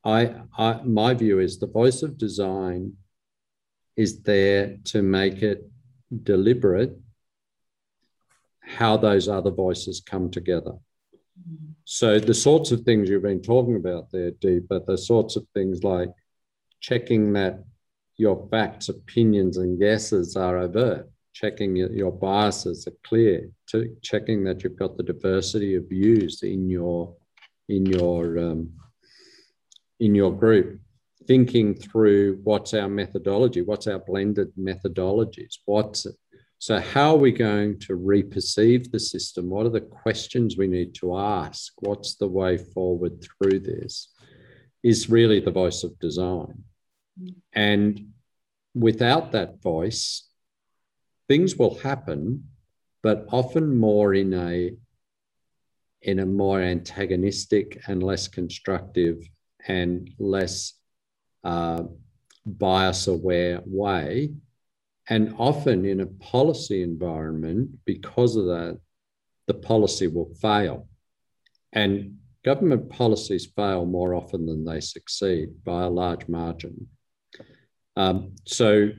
I, 0.04 0.34
I, 0.56 0.80
my 0.82 1.14
view 1.14 1.40
is 1.40 1.58
the 1.58 1.66
voice 1.66 2.02
of 2.02 2.18
design 2.18 2.94
is 3.96 4.22
there 4.22 4.76
to 4.84 5.02
make 5.02 5.42
it 5.42 5.70
deliberate 6.22 6.96
how 8.60 8.96
those 8.96 9.28
other 9.28 9.50
voices 9.50 10.02
come 10.04 10.30
together. 10.30 10.72
So 11.84 12.18
the 12.18 12.34
sorts 12.34 12.70
of 12.70 12.80
things 12.80 13.08
you've 13.08 13.22
been 13.22 13.42
talking 13.42 13.76
about 13.76 14.10
there, 14.10 14.30
Dee, 14.32 14.60
but 14.60 14.86
the 14.86 14.96
sorts 14.98 15.36
of 15.36 15.46
things 15.54 15.84
like 15.84 16.10
checking 16.80 17.32
that 17.34 17.64
your 18.16 18.48
facts, 18.50 18.88
opinions, 18.88 19.56
and 19.56 19.78
guesses 19.78 20.36
are 20.36 20.58
overt, 20.58 21.10
checking 21.32 21.76
your 21.76 22.12
biases 22.12 22.86
are 22.86 22.96
clear, 23.04 23.50
to 23.68 23.96
checking 24.02 24.44
that 24.44 24.62
you've 24.62 24.78
got 24.78 24.96
the 24.96 25.02
diversity 25.02 25.74
of 25.74 25.88
views 25.88 26.42
in 26.42 26.70
your 26.70 27.14
in 27.68 27.86
your 27.86 28.38
um, 28.38 28.70
in 30.04 30.14
your 30.14 30.32
group, 30.32 30.80
thinking 31.26 31.74
through 31.74 32.38
what's 32.44 32.74
our 32.74 32.88
methodology, 32.88 33.62
what's 33.62 33.86
our 33.86 33.98
blended 33.98 34.52
methodologies, 34.58 35.54
what's 35.64 36.06
so, 36.58 36.78
how 36.80 37.10
are 37.10 37.18
we 37.18 37.32
going 37.32 37.78
to 37.80 37.94
reperceive 37.94 38.90
the 38.90 38.98
system? 38.98 39.50
What 39.50 39.66
are 39.66 39.70
the 39.70 39.82
questions 39.82 40.56
we 40.56 40.66
need 40.66 40.94
to 40.94 41.14
ask? 41.18 41.74
What's 41.80 42.14
the 42.14 42.28
way 42.28 42.56
forward 42.56 43.22
through 43.22 43.60
this? 43.60 44.08
Is 44.82 45.10
really 45.10 45.40
the 45.40 45.50
voice 45.50 45.84
of 45.84 45.98
design. 45.98 46.64
And 47.52 48.12
without 48.74 49.32
that 49.32 49.60
voice, 49.60 50.26
things 51.28 51.56
will 51.56 51.78
happen, 51.80 52.48
but 53.02 53.26
often 53.30 53.76
more 53.76 54.14
in 54.14 54.32
a 54.32 54.70
in 56.00 56.18
a 56.18 56.26
more 56.26 56.62
antagonistic 56.62 57.80
and 57.88 58.02
less 58.02 58.26
constructive 58.28 59.18
and 59.66 60.10
less 60.18 60.74
uh, 61.42 61.82
bias 62.46 63.06
aware 63.06 63.60
way 63.64 64.34
and 65.08 65.34
often 65.38 65.84
in 65.84 66.00
a 66.00 66.06
policy 66.06 66.82
environment, 66.82 67.78
because 67.84 68.36
of 68.36 68.46
that, 68.46 68.80
the 69.46 69.54
policy 69.54 70.06
will 70.06 70.32
fail. 70.40 70.88
And 71.72 72.18
government 72.44 72.88
policies 72.88 73.46
fail 73.46 73.84
more 73.84 74.14
often 74.14 74.46
than 74.46 74.64
they 74.64 74.80
succeed 74.80 75.62
by 75.64 75.82
a 75.82 75.90
large 75.90 76.26
margin. 76.28 76.88
Um, 77.96 78.32
so 78.46 78.90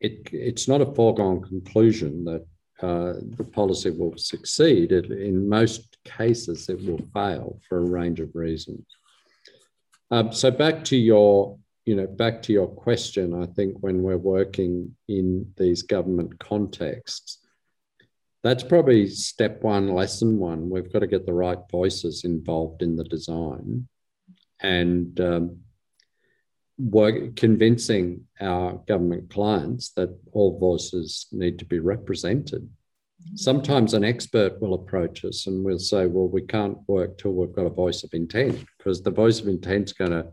it, 0.00 0.28
it's 0.32 0.68
not 0.68 0.80
a 0.80 0.94
foregone 0.94 1.42
conclusion 1.42 2.24
that 2.24 2.46
uh, 2.80 3.14
the 3.36 3.44
policy 3.44 3.90
will 3.90 4.16
succeed. 4.16 4.92
It, 4.92 5.10
in 5.10 5.48
most 5.48 5.96
cases, 6.04 6.68
it 6.68 6.80
will 6.84 7.04
fail 7.12 7.60
for 7.68 7.78
a 7.78 7.84
range 7.84 8.20
of 8.20 8.30
reasons. 8.34 8.84
Um, 10.14 10.32
so 10.32 10.52
back 10.52 10.84
to 10.84 10.96
your 10.96 11.58
you 11.86 11.96
know, 11.96 12.06
back 12.06 12.40
to 12.42 12.52
your 12.52 12.68
question, 12.68 13.42
I 13.42 13.46
think 13.46 13.76
when 13.80 14.02
we're 14.02 14.16
working 14.16 14.94
in 15.08 15.52
these 15.58 15.82
government 15.82 16.38
contexts, 16.38 17.40
that's 18.44 18.62
probably 18.62 19.08
step 19.08 19.62
one, 19.62 19.88
lesson 19.88 20.38
one. 20.38 20.70
We've 20.70 20.90
got 20.92 21.00
to 21.00 21.08
get 21.08 21.26
the 21.26 21.34
right 21.34 21.58
voices 21.68 22.22
involved 22.24 22.80
in 22.80 22.94
the 22.94 23.04
design 23.04 23.88
and 24.60 25.20
um, 25.20 25.58
work, 26.78 27.34
convincing 27.34 28.24
our 28.40 28.74
government 28.86 29.30
clients 29.30 29.90
that 29.96 30.16
all 30.32 30.60
voices 30.60 31.26
need 31.32 31.58
to 31.58 31.64
be 31.64 31.80
represented. 31.80 32.70
Sometimes 33.34 33.94
an 33.94 34.04
expert 34.04 34.60
will 34.60 34.74
approach 34.74 35.24
us 35.24 35.46
and 35.46 35.64
we'll 35.64 35.78
say, 35.78 36.06
well, 36.06 36.28
we 36.28 36.42
can't 36.42 36.78
work 36.86 37.18
till 37.18 37.32
we've 37.32 37.54
got 37.54 37.66
a 37.66 37.70
voice 37.70 38.04
of 38.04 38.12
intent 38.12 38.64
because 38.78 39.02
the 39.02 39.10
voice 39.10 39.40
of 39.40 39.48
intent 39.48 39.88
is 39.88 39.92
going 39.92 40.10
to 40.10 40.26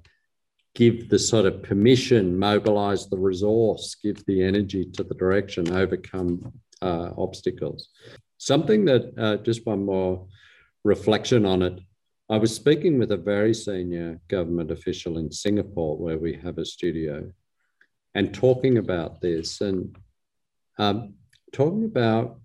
give 0.75 1.09
the 1.09 1.19
sort 1.19 1.45
of 1.45 1.63
permission, 1.63 2.37
mobilize 2.37 3.07
the 3.09 3.17
resource, 3.17 3.95
give 3.95 4.23
the 4.25 4.43
energy 4.43 4.85
to 4.85 5.03
the 5.03 5.15
direction, 5.15 5.73
overcome 5.73 6.53
uh, 6.81 7.11
obstacles. 7.17 7.89
Something 8.37 8.85
that, 8.85 9.13
uh, 9.17 9.37
just 9.37 9.65
one 9.65 9.85
more 9.85 10.27
reflection 10.83 11.45
on 11.45 11.61
it. 11.61 11.79
I 12.29 12.37
was 12.37 12.55
speaking 12.55 12.97
with 12.97 13.11
a 13.11 13.17
very 13.17 13.53
senior 13.53 14.19
government 14.27 14.71
official 14.71 15.17
in 15.17 15.31
Singapore, 15.31 15.97
where 15.97 16.17
we 16.17 16.33
have 16.35 16.57
a 16.57 16.65
studio, 16.65 17.31
and 18.15 18.33
talking 18.33 18.77
about 18.77 19.21
this 19.21 19.61
and 19.61 19.95
um, 20.77 21.15
talking 21.51 21.85
about 21.85 22.40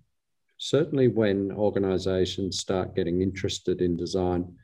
certainly 0.57 1.07
when 1.07 1.51
organizations 1.51 2.59
start 2.59 2.95
getting 2.95 3.21
interested 3.21 3.81
in 3.81 3.95
design, 3.95 4.55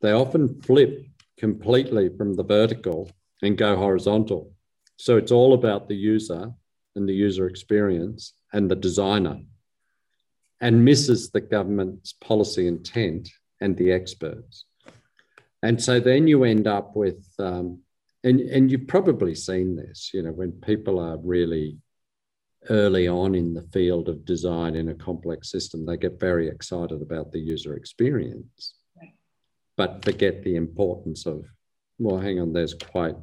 they 0.00 0.12
often 0.12 0.60
flip 0.62 1.06
completely 1.38 2.08
from 2.16 2.34
the 2.34 2.44
vertical 2.44 3.10
and 3.42 3.58
go 3.58 3.76
horizontal. 3.76 4.52
So 4.96 5.16
it's 5.16 5.32
all 5.32 5.54
about 5.54 5.88
the 5.88 5.96
user 5.96 6.52
and 6.94 7.08
the 7.08 7.14
user 7.14 7.46
experience 7.46 8.32
and 8.52 8.70
the 8.70 8.76
designer 8.76 9.40
and 10.60 10.84
misses 10.84 11.30
the 11.30 11.40
government's 11.40 12.12
policy 12.12 12.66
intent 12.66 13.28
and 13.60 13.76
the 13.76 13.92
experts. 13.92 14.64
And 15.62 15.82
so 15.82 15.98
then 16.00 16.28
you 16.28 16.44
end 16.44 16.66
up 16.66 16.94
with, 16.94 17.26
um, 17.38 17.80
and, 18.22 18.40
and 18.40 18.70
you've 18.70 18.86
probably 18.86 19.34
seen 19.34 19.76
this, 19.76 20.10
you 20.14 20.22
know, 20.22 20.32
when 20.32 20.52
people 20.52 20.98
are 20.98 21.18
really 21.18 21.78
early 22.70 23.08
on 23.08 23.34
in 23.34 23.54
the 23.54 23.68
field 23.72 24.08
of 24.08 24.24
design 24.24 24.74
in 24.74 24.88
a 24.88 24.94
complex 24.94 25.50
system, 25.50 25.84
they 25.84 25.96
get 25.96 26.20
very 26.20 26.48
excited 26.48 27.02
about 27.02 27.32
the 27.32 27.38
user 27.38 27.74
experience 27.74 28.74
but 29.76 30.04
forget 30.04 30.42
the 30.42 30.56
importance 30.56 31.26
of, 31.26 31.44
well, 31.98 32.18
hang 32.18 32.40
on, 32.40 32.52
there's 32.52 32.74
quite 32.74 33.16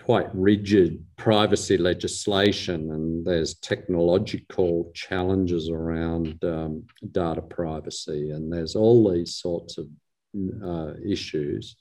quite 0.00 0.26
rigid 0.34 1.04
privacy 1.16 1.78
legislation 1.78 2.90
and 2.90 3.24
there's 3.24 3.54
technological 3.54 4.90
challenges 4.92 5.70
around 5.70 6.42
um, 6.44 6.82
data 7.12 7.40
privacy 7.40 8.32
and 8.32 8.52
there's 8.52 8.74
all 8.74 9.08
these 9.08 9.36
sorts 9.36 9.78
of 9.78 9.86
uh, 10.64 10.94
issues. 11.06 11.76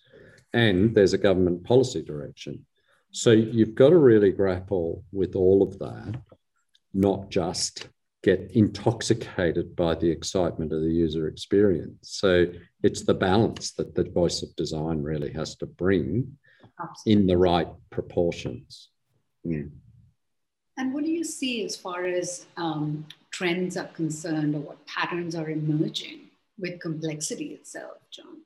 And 0.54 0.94
there's 0.94 1.14
a 1.14 1.18
government 1.18 1.64
policy 1.64 2.04
direction 2.04 2.64
so 3.14 3.32
you've 3.32 3.76
got 3.76 3.90
to 3.90 3.98
really 3.98 4.32
grapple 4.32 5.04
with 5.12 5.36
all 5.36 5.64
of 5.64 5.80
that 5.80 6.20
not 6.94 7.30
just 7.30 7.88
get 8.24 8.52
intoxicated 8.54 9.76
by 9.76 9.96
the 9.96 10.10
excitement 10.10 10.72
of 10.72 10.82
the 10.82 10.92
user 10.92 11.28
experience. 11.28 11.98
So 12.02 12.46
it's 12.82 13.04
the 13.04 13.14
balance 13.14 13.72
that 13.74 13.96
the 13.96 14.06
voice 14.06 14.44
of 14.44 14.56
design 14.56 15.02
really 15.02 15.32
has 15.34 15.56
to 15.58 15.66
bring 15.66 16.38
Absolutely. 16.82 17.22
in 17.22 17.28
the 17.28 17.38
right 17.38 17.68
proportions. 17.90 18.90
Yeah. 19.44 19.64
And 20.78 20.94
what 20.94 21.04
do 21.04 21.12
you 21.12 21.24
see 21.24 21.66
as 21.66 21.76
far 21.76 22.06
as 22.06 22.46
um, 22.56 23.06
trends 23.32 23.76
are 23.76 23.88
concerned 23.88 24.56
or 24.56 24.60
what 24.60 24.88
patterns 24.88 25.36
are 25.36 25.50
emerging 25.50 26.30
with 26.58 26.80
complexity 26.80 27.48
itself, 27.48 27.98
John? 28.10 28.43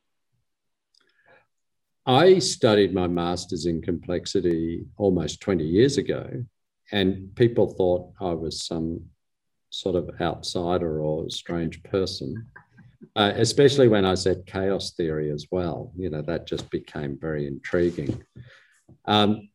I 2.08 2.40
studied 2.40 2.94
my 2.94 3.08
master's 3.08 3.66
in 3.66 3.82
complexity 3.82 4.86
almost 4.96 5.42
20 5.42 5.66
years 5.66 5.98
ago 5.98 6.46
and 6.94 7.36
people 7.36 7.68
thought 7.68 8.14
I 8.22 8.32
was 8.32 8.66
some 8.66 9.02
sort 9.72 9.96
of 9.96 10.10
outsider 10.22 11.02
or 11.02 11.30
strange 11.30 11.84
person, 11.84 12.48
uh, 13.18 13.34
especially 13.36 13.90
when 13.90 14.06
I 14.06 14.16
said 14.16 14.46
chaos 14.46 14.92
theory 14.92 15.32
as 15.32 15.48
well. 15.52 15.92
You 15.98 16.10
know, 16.10 16.22
that 16.22 16.48
just 16.48 16.70
became 16.70 17.18
very 17.20 17.46
intriguing. 17.46 18.24
Um, 19.04 19.50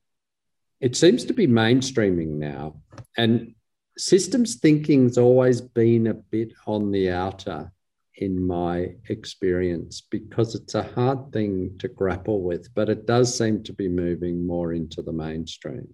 it 0.79 0.95
seems 0.95 1.25
to 1.25 1.33
be 1.33 1.47
mainstreaming 1.47 2.39
now. 2.39 2.83
And 3.17 3.55
systems 3.97 4.57
thinking's 4.57 5.17
always 5.17 5.63
been 5.63 6.09
a 6.09 6.15
bit 6.15 6.53
on 6.67 6.91
the 6.91 7.13
outer 7.13 7.73
in 8.17 8.47
my 8.47 8.89
experience 9.09 10.03
because 10.11 10.55
it's 10.55 10.75
a 10.75 10.83
hard 10.83 11.33
thing 11.33 11.77
to 11.79 11.89
grapple 11.89 12.43
with, 12.43 12.73
but 12.75 12.89
it 12.89 13.07
does 13.07 13.37
seem 13.37 13.63
to 13.65 13.73
be 13.73 13.89
moving 13.89 14.47
more 14.47 14.73
into 14.73 15.03
the 15.03 15.13
mainstream. 15.13 15.89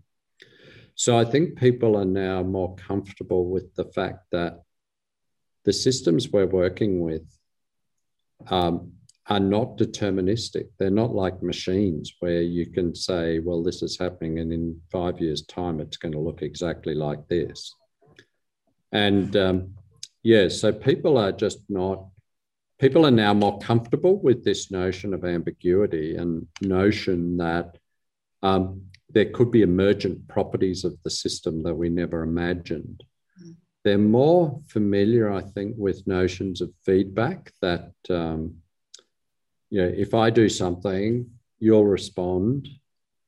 So 0.95 1.17
I 1.17 1.25
think 1.25 1.57
people 1.57 1.97
are 1.97 2.05
now 2.05 2.43
more 2.43 2.75
comfortable 2.75 3.49
with 3.49 3.73
the 3.77 3.85
fact 3.85 4.25
that 4.33 4.63
the 5.65 5.73
systems 5.73 6.31
we're 6.31 6.47
working 6.47 7.01
with 7.01 7.23
um, 8.49 8.93
are 9.29 9.41
not 9.41 9.77
deterministic. 9.77 10.69
They're 10.79 10.91
not 10.91 11.15
like 11.15 11.43
machines 11.43 12.15
where 12.21 12.43
you 12.43 12.67
can 12.67 12.95
say, 12.95 13.39
well, 13.39 13.63
this 13.63 13.83
is 13.83 13.99
happening, 13.99 14.39
and 14.39 14.53
in 14.53 14.81
five 14.91 15.21
years' 15.21 15.43
time, 15.43 15.81
it's 15.81 15.99
going 15.99 16.13
to 16.13 16.19
look 16.19 16.43
exactly 16.43 16.95
like 16.95 17.29
this. 17.29 17.75
And 18.93 19.37
um, 19.37 19.75
yeah, 20.23 20.49
so 20.49 20.73
people 20.73 21.19
are 21.19 21.33
just 21.33 21.59
not, 21.69 22.07
people 22.79 23.07
are 23.07 23.11
now 23.11 23.35
more 23.35 23.59
comfortable 23.59 24.19
with 24.21 24.45
this 24.45 24.71
notion 24.71 25.15
of 25.15 25.25
ambiguity 25.25 26.17
and 26.17 26.47
notion 26.61 27.37
that 27.39 27.79
um, 28.43 28.83
there 29.11 29.31
could 29.31 29.51
be 29.51 29.63
emergent 29.63 30.29
properties 30.29 30.85
of 30.85 30.97
the 31.03 31.11
system 31.11 31.63
that 31.63 31.75
we 31.75 31.89
never 31.89 32.23
imagined. 32.23 33.03
Mm. 33.43 33.55
They're 33.85 33.99
more 33.99 34.61
familiar, 34.69 35.33
I 35.33 35.43
think, 35.43 35.77
with 35.77 36.07
notions 36.07 36.61
of 36.61 36.73
feedback 36.85 37.53
that, 37.63 37.93
um, 38.11 38.57
you 39.71 39.83
know, 39.83 39.93
if 39.97 40.15
I 40.15 40.31
do 40.31 40.49
something, 40.49 41.31
you'll 41.59 41.87
respond 41.87 42.69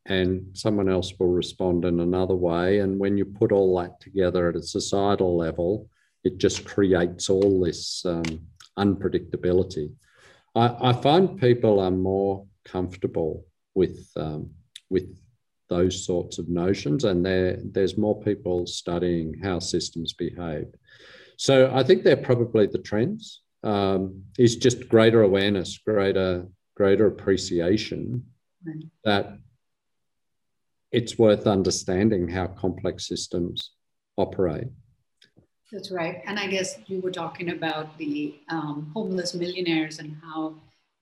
and 0.06 0.46
someone 0.54 0.88
else 0.88 1.12
will 1.18 1.28
respond 1.28 1.84
in 1.84 2.00
another 2.00 2.34
way. 2.34 2.80
And 2.80 2.98
when 2.98 3.16
you 3.16 3.24
put 3.24 3.52
all 3.52 3.78
that 3.78 4.00
together 4.00 4.48
at 4.48 4.56
a 4.56 4.62
societal 4.62 5.36
level, 5.36 5.88
it 6.24 6.38
just 6.38 6.64
creates 6.64 7.30
all 7.30 7.60
this 7.60 8.04
um, 8.04 8.24
unpredictability. 8.78 9.92
I, 10.54 10.90
I, 10.90 10.92
find 10.92 11.40
people 11.40 11.80
are 11.80 11.90
more 11.90 12.46
comfortable 12.64 13.44
with 13.74 14.10
um, 14.16 14.50
with 14.88 15.16
those 15.68 16.04
sorts 16.04 16.38
of 16.38 16.48
notions, 16.48 17.04
and 17.04 17.24
there 17.24 17.58
there's 17.62 17.96
more 17.96 18.20
people 18.20 18.66
studying 18.66 19.38
how 19.42 19.58
systems 19.60 20.12
behave. 20.12 20.66
So 21.36 21.70
I 21.72 21.82
think 21.82 22.02
they're 22.02 22.16
probably 22.16 22.66
the 22.66 22.78
trends. 22.78 23.42
Um, 23.62 24.24
is 24.38 24.56
just 24.56 24.88
greater 24.88 25.20
awareness, 25.22 25.78
greater 25.78 26.46
greater 26.74 27.06
appreciation 27.06 28.24
right. 28.64 28.84
that 29.04 29.38
it's 30.92 31.18
worth 31.18 31.46
understanding 31.46 32.26
how 32.28 32.46
complex 32.46 33.06
systems 33.06 33.72
operate. 34.16 34.68
That's 35.72 35.90
right. 35.90 36.22
And 36.26 36.38
I 36.38 36.46
guess 36.46 36.78
you 36.86 37.00
were 37.00 37.12
talking 37.12 37.50
about 37.50 37.96
the 37.96 38.34
um, 38.48 38.90
homeless 38.92 39.34
millionaires 39.34 39.98
and 40.00 40.16
how 40.22 40.54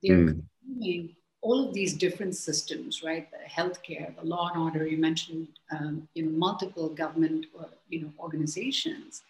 they're 0.03 0.17
mm. 0.17 0.43
consuming 0.61 1.17
all 1.41 1.67
of 1.67 1.73
these 1.73 1.95
different 1.95 2.35
systems, 2.37 3.03
right? 3.03 3.29
The 3.31 3.39
healthcare, 3.49 4.15
the 4.17 4.27
law 4.27 4.51
and 4.53 4.63
order. 4.63 4.87
You 4.87 4.99
mentioned, 4.99 5.49
um, 5.71 6.09
you 6.15 6.25
know, 6.25 6.31
multiple 6.31 6.89
government, 6.89 7.47
or, 7.55 7.65
uh, 7.65 7.69
you 7.89 8.03
know, 8.03 8.13
organizations, 8.19 9.23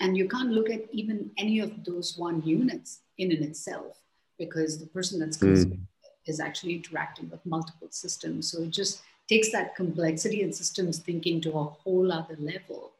and 0.00 0.16
you 0.16 0.28
can't 0.28 0.50
look 0.50 0.68
at 0.68 0.82
even 0.92 1.30
any 1.38 1.60
of 1.60 1.84
those 1.84 2.18
one 2.18 2.42
units 2.42 3.00
in 3.18 3.30
and 3.32 3.42
itself 3.42 3.98
because 4.38 4.78
the 4.78 4.86
person 4.86 5.20
that's 5.20 5.38
mm. 5.38 5.78
is 6.26 6.40
actually 6.40 6.74
interacting 6.74 7.30
with 7.30 7.44
multiple 7.46 7.88
systems. 7.90 8.50
So 8.50 8.62
it 8.62 8.70
just 8.70 9.02
takes 9.28 9.52
that 9.52 9.76
complexity 9.76 10.42
and 10.42 10.54
systems 10.54 10.98
thinking 10.98 11.40
to 11.42 11.50
a 11.52 11.64
whole 11.64 12.10
other 12.12 12.36
level 12.38 12.90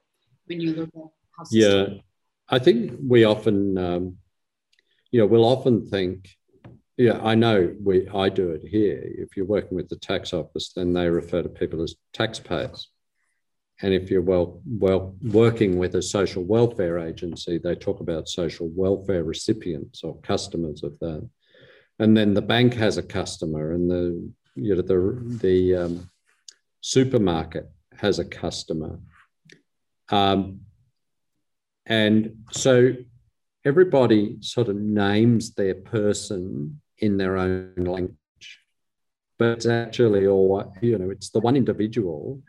when 0.46 0.60
you 0.60 0.74
look 0.74 0.90
at 0.96 1.10
yeah. 1.50 1.86
i 2.48 2.58
think 2.58 2.92
we 3.06 3.24
often 3.24 3.78
um, 3.78 4.16
you 5.10 5.20
know 5.20 5.26
we'll 5.26 5.44
often 5.44 5.86
think 5.86 6.28
yeah 6.96 7.18
i 7.22 7.34
know 7.34 7.74
we 7.82 8.08
i 8.08 8.28
do 8.28 8.50
it 8.50 8.62
here. 8.66 9.00
If 9.02 9.36
you're 9.36 9.46
working 9.46 9.76
with 9.76 9.88
the 9.88 9.96
tax 9.96 10.32
office 10.32 10.72
then 10.74 10.92
they 10.92 11.08
refer 11.08 11.42
to 11.42 11.48
people 11.48 11.82
as 11.82 11.94
taxpayers. 12.12 12.88
And 13.80 13.92
if 13.92 14.10
you're 14.10 14.22
well 14.22 14.60
well 14.66 15.16
working 15.22 15.76
with 15.76 15.94
a 15.96 16.02
social 16.02 16.44
welfare 16.44 16.98
agency 16.98 17.58
they 17.58 17.74
talk 17.74 18.00
about 18.00 18.28
social 18.28 18.68
welfare 18.74 19.24
recipients 19.24 20.04
or 20.04 20.20
customers 20.20 20.82
of 20.82 20.98
that. 21.00 21.28
And 21.98 22.16
then 22.16 22.34
the 22.34 22.42
bank 22.42 22.74
has 22.74 22.96
a 22.98 23.02
customer 23.02 23.72
and 23.72 23.90
the 23.90 24.32
you 24.54 24.74
know 24.74 24.82
the 24.82 25.38
the 25.40 25.76
um, 25.76 26.10
supermarket 26.80 27.70
has 27.96 28.18
a 28.18 28.24
customer. 28.24 28.98
Um, 30.10 30.60
and 31.86 32.44
so 32.50 32.94
everybody 33.64 34.36
sort 34.40 34.68
of 34.68 34.76
names 34.76 35.54
their 35.54 35.74
person 35.74 36.80
in 36.98 37.16
their 37.16 37.36
own 37.36 37.74
language, 37.76 38.60
but 39.38 39.50
it's 39.50 39.66
actually 39.66 40.26
all, 40.26 40.72
you 40.80 40.98
know, 40.98 41.10
it's 41.10 41.30
the 41.30 41.40
one 41.40 41.56
individual. 41.56 42.40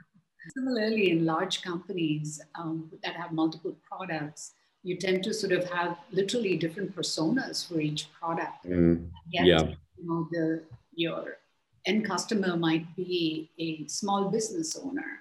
Similarly, 0.55 1.11
in 1.11 1.25
large 1.25 1.61
companies 1.61 2.41
um, 2.55 2.91
that 3.03 3.15
have 3.15 3.31
multiple 3.31 3.77
products, 3.87 4.53
you 4.83 4.97
tend 4.97 5.23
to 5.23 5.33
sort 5.33 5.53
of 5.53 5.69
have 5.71 5.97
literally 6.11 6.57
different 6.57 6.95
personas 6.95 7.67
for 7.67 7.79
each 7.79 8.11
product. 8.13 8.65
Mm, 8.65 9.09
yet, 9.31 9.45
yeah. 9.45 9.63
You 9.97 10.05
know, 10.05 10.27
the, 10.31 10.63
your 10.93 11.37
end 11.85 12.05
customer 12.05 12.57
might 12.57 12.93
be 12.95 13.49
a 13.57 13.87
small 13.87 14.29
business 14.29 14.77
owner. 14.77 15.19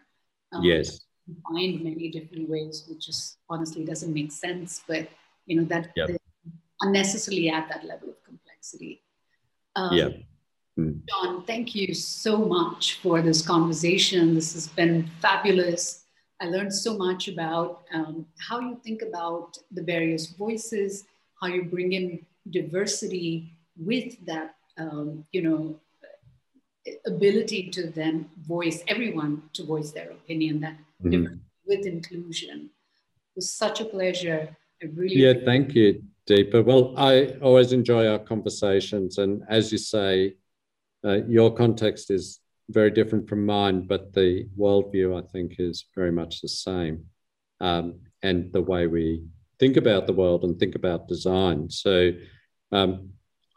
Um, 0.53 0.64
yes. 0.64 1.01
Find 1.48 1.82
many 1.82 2.11
different 2.11 2.48
ways, 2.48 2.85
which 2.88 3.06
just 3.06 3.38
honestly 3.48 3.85
doesn't 3.85 4.12
make 4.12 4.32
sense, 4.32 4.82
but 4.87 5.08
you 5.46 5.56
know 5.56 5.64
that 5.64 5.90
yep. 5.96 6.11
unnecessarily 6.80 7.48
at 7.48 7.68
that 7.68 7.85
level 7.85 8.11
of 8.11 8.22
complexity. 8.24 9.02
Um, 9.76 9.96
yeah. 9.96 10.08
Mm. 10.78 11.00
John, 11.08 11.44
thank 11.44 11.74
you 11.74 11.94
so 11.94 12.38
much 12.38 13.00
for 13.02 13.20
this 13.20 13.42
conversation. 13.42 14.35
This 14.35 14.54
has 14.54 14.68
been 14.68 15.08
fabulous. 15.20 16.04
I 16.40 16.46
learned 16.46 16.74
so 16.74 16.96
much 16.96 17.28
about 17.28 17.85
um, 17.94 18.26
how 18.38 18.58
you 18.58 18.80
think 18.82 19.02
about 19.02 19.58
the 19.70 19.82
various 19.82 20.26
voices, 20.26 21.04
how 21.40 21.48
you 21.48 21.64
bring 21.64 21.92
in 21.92 22.26
diversity 22.50 23.54
with 23.76 24.24
that, 24.26 24.54
um, 24.78 25.24
you 25.32 25.42
know, 25.42 25.78
ability 27.07 27.71
to 27.71 27.87
then 27.90 28.29
voice 28.47 28.83
everyone 28.88 29.42
to 29.53 29.64
voice 29.64 29.92
their 29.92 30.11
opinion 30.11 30.61
that 30.61 30.77
mm-hmm. 31.03 31.35
with 31.66 31.87
inclusion. 31.87 32.71
It 33.31 33.37
was 33.37 33.51
such 33.51 33.81
a 33.81 33.85
pleasure. 33.85 34.57
I 34.83 34.87
really 34.87 35.16
yeah 35.16 35.35
thank 35.45 35.75
you 35.75 36.03
deepa. 36.29 36.64
Well 36.64 36.95
i 36.97 37.35
always 37.40 37.73
enjoy 37.73 38.07
our 38.09 38.18
conversations 38.18 39.18
and 39.18 39.42
as 39.49 39.71
you 39.73 39.79
say 39.79 40.35
uh, 41.05 41.18
your 41.27 41.55
context 41.55 42.11
is 42.11 42.40
very 42.68 42.90
different 42.90 43.29
from 43.29 43.45
mine 43.47 43.87
but 43.87 44.12
the 44.12 44.49
worldview 44.59 45.21
i 45.21 45.25
think 45.33 45.57
is 45.59 45.85
very 45.95 46.12
much 46.12 46.40
the 46.40 46.49
same 46.49 47.05
um, 47.61 48.01
and 48.23 48.53
the 48.53 48.61
way 48.61 48.87
we 48.87 49.23
think 49.62 49.77
about 49.77 50.09
the 50.09 50.12
world 50.12 50.42
and 50.42 50.59
think 50.59 50.75
about 50.75 51.07
design. 51.07 51.71
So 51.71 52.11
um, 52.73 53.11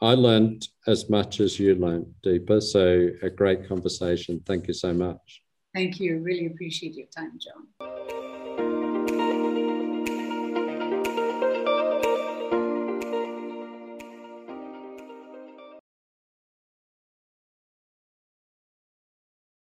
I 0.06 0.14
learned 0.14 0.68
as 0.86 1.10
much 1.10 1.40
as 1.40 1.60
you 1.60 1.74
learned, 1.74 2.14
Deepa. 2.24 2.62
So, 2.62 3.10
a 3.24 3.30
great 3.30 3.68
conversation. 3.68 4.40
Thank 4.46 4.68
you 4.68 4.74
so 4.74 4.94
much. 4.94 5.42
Thank 5.74 6.00
you. 6.00 6.20
Really 6.20 6.46
appreciate 6.46 6.94
your 6.94 7.08
time, 7.08 7.40
John. 7.40 7.95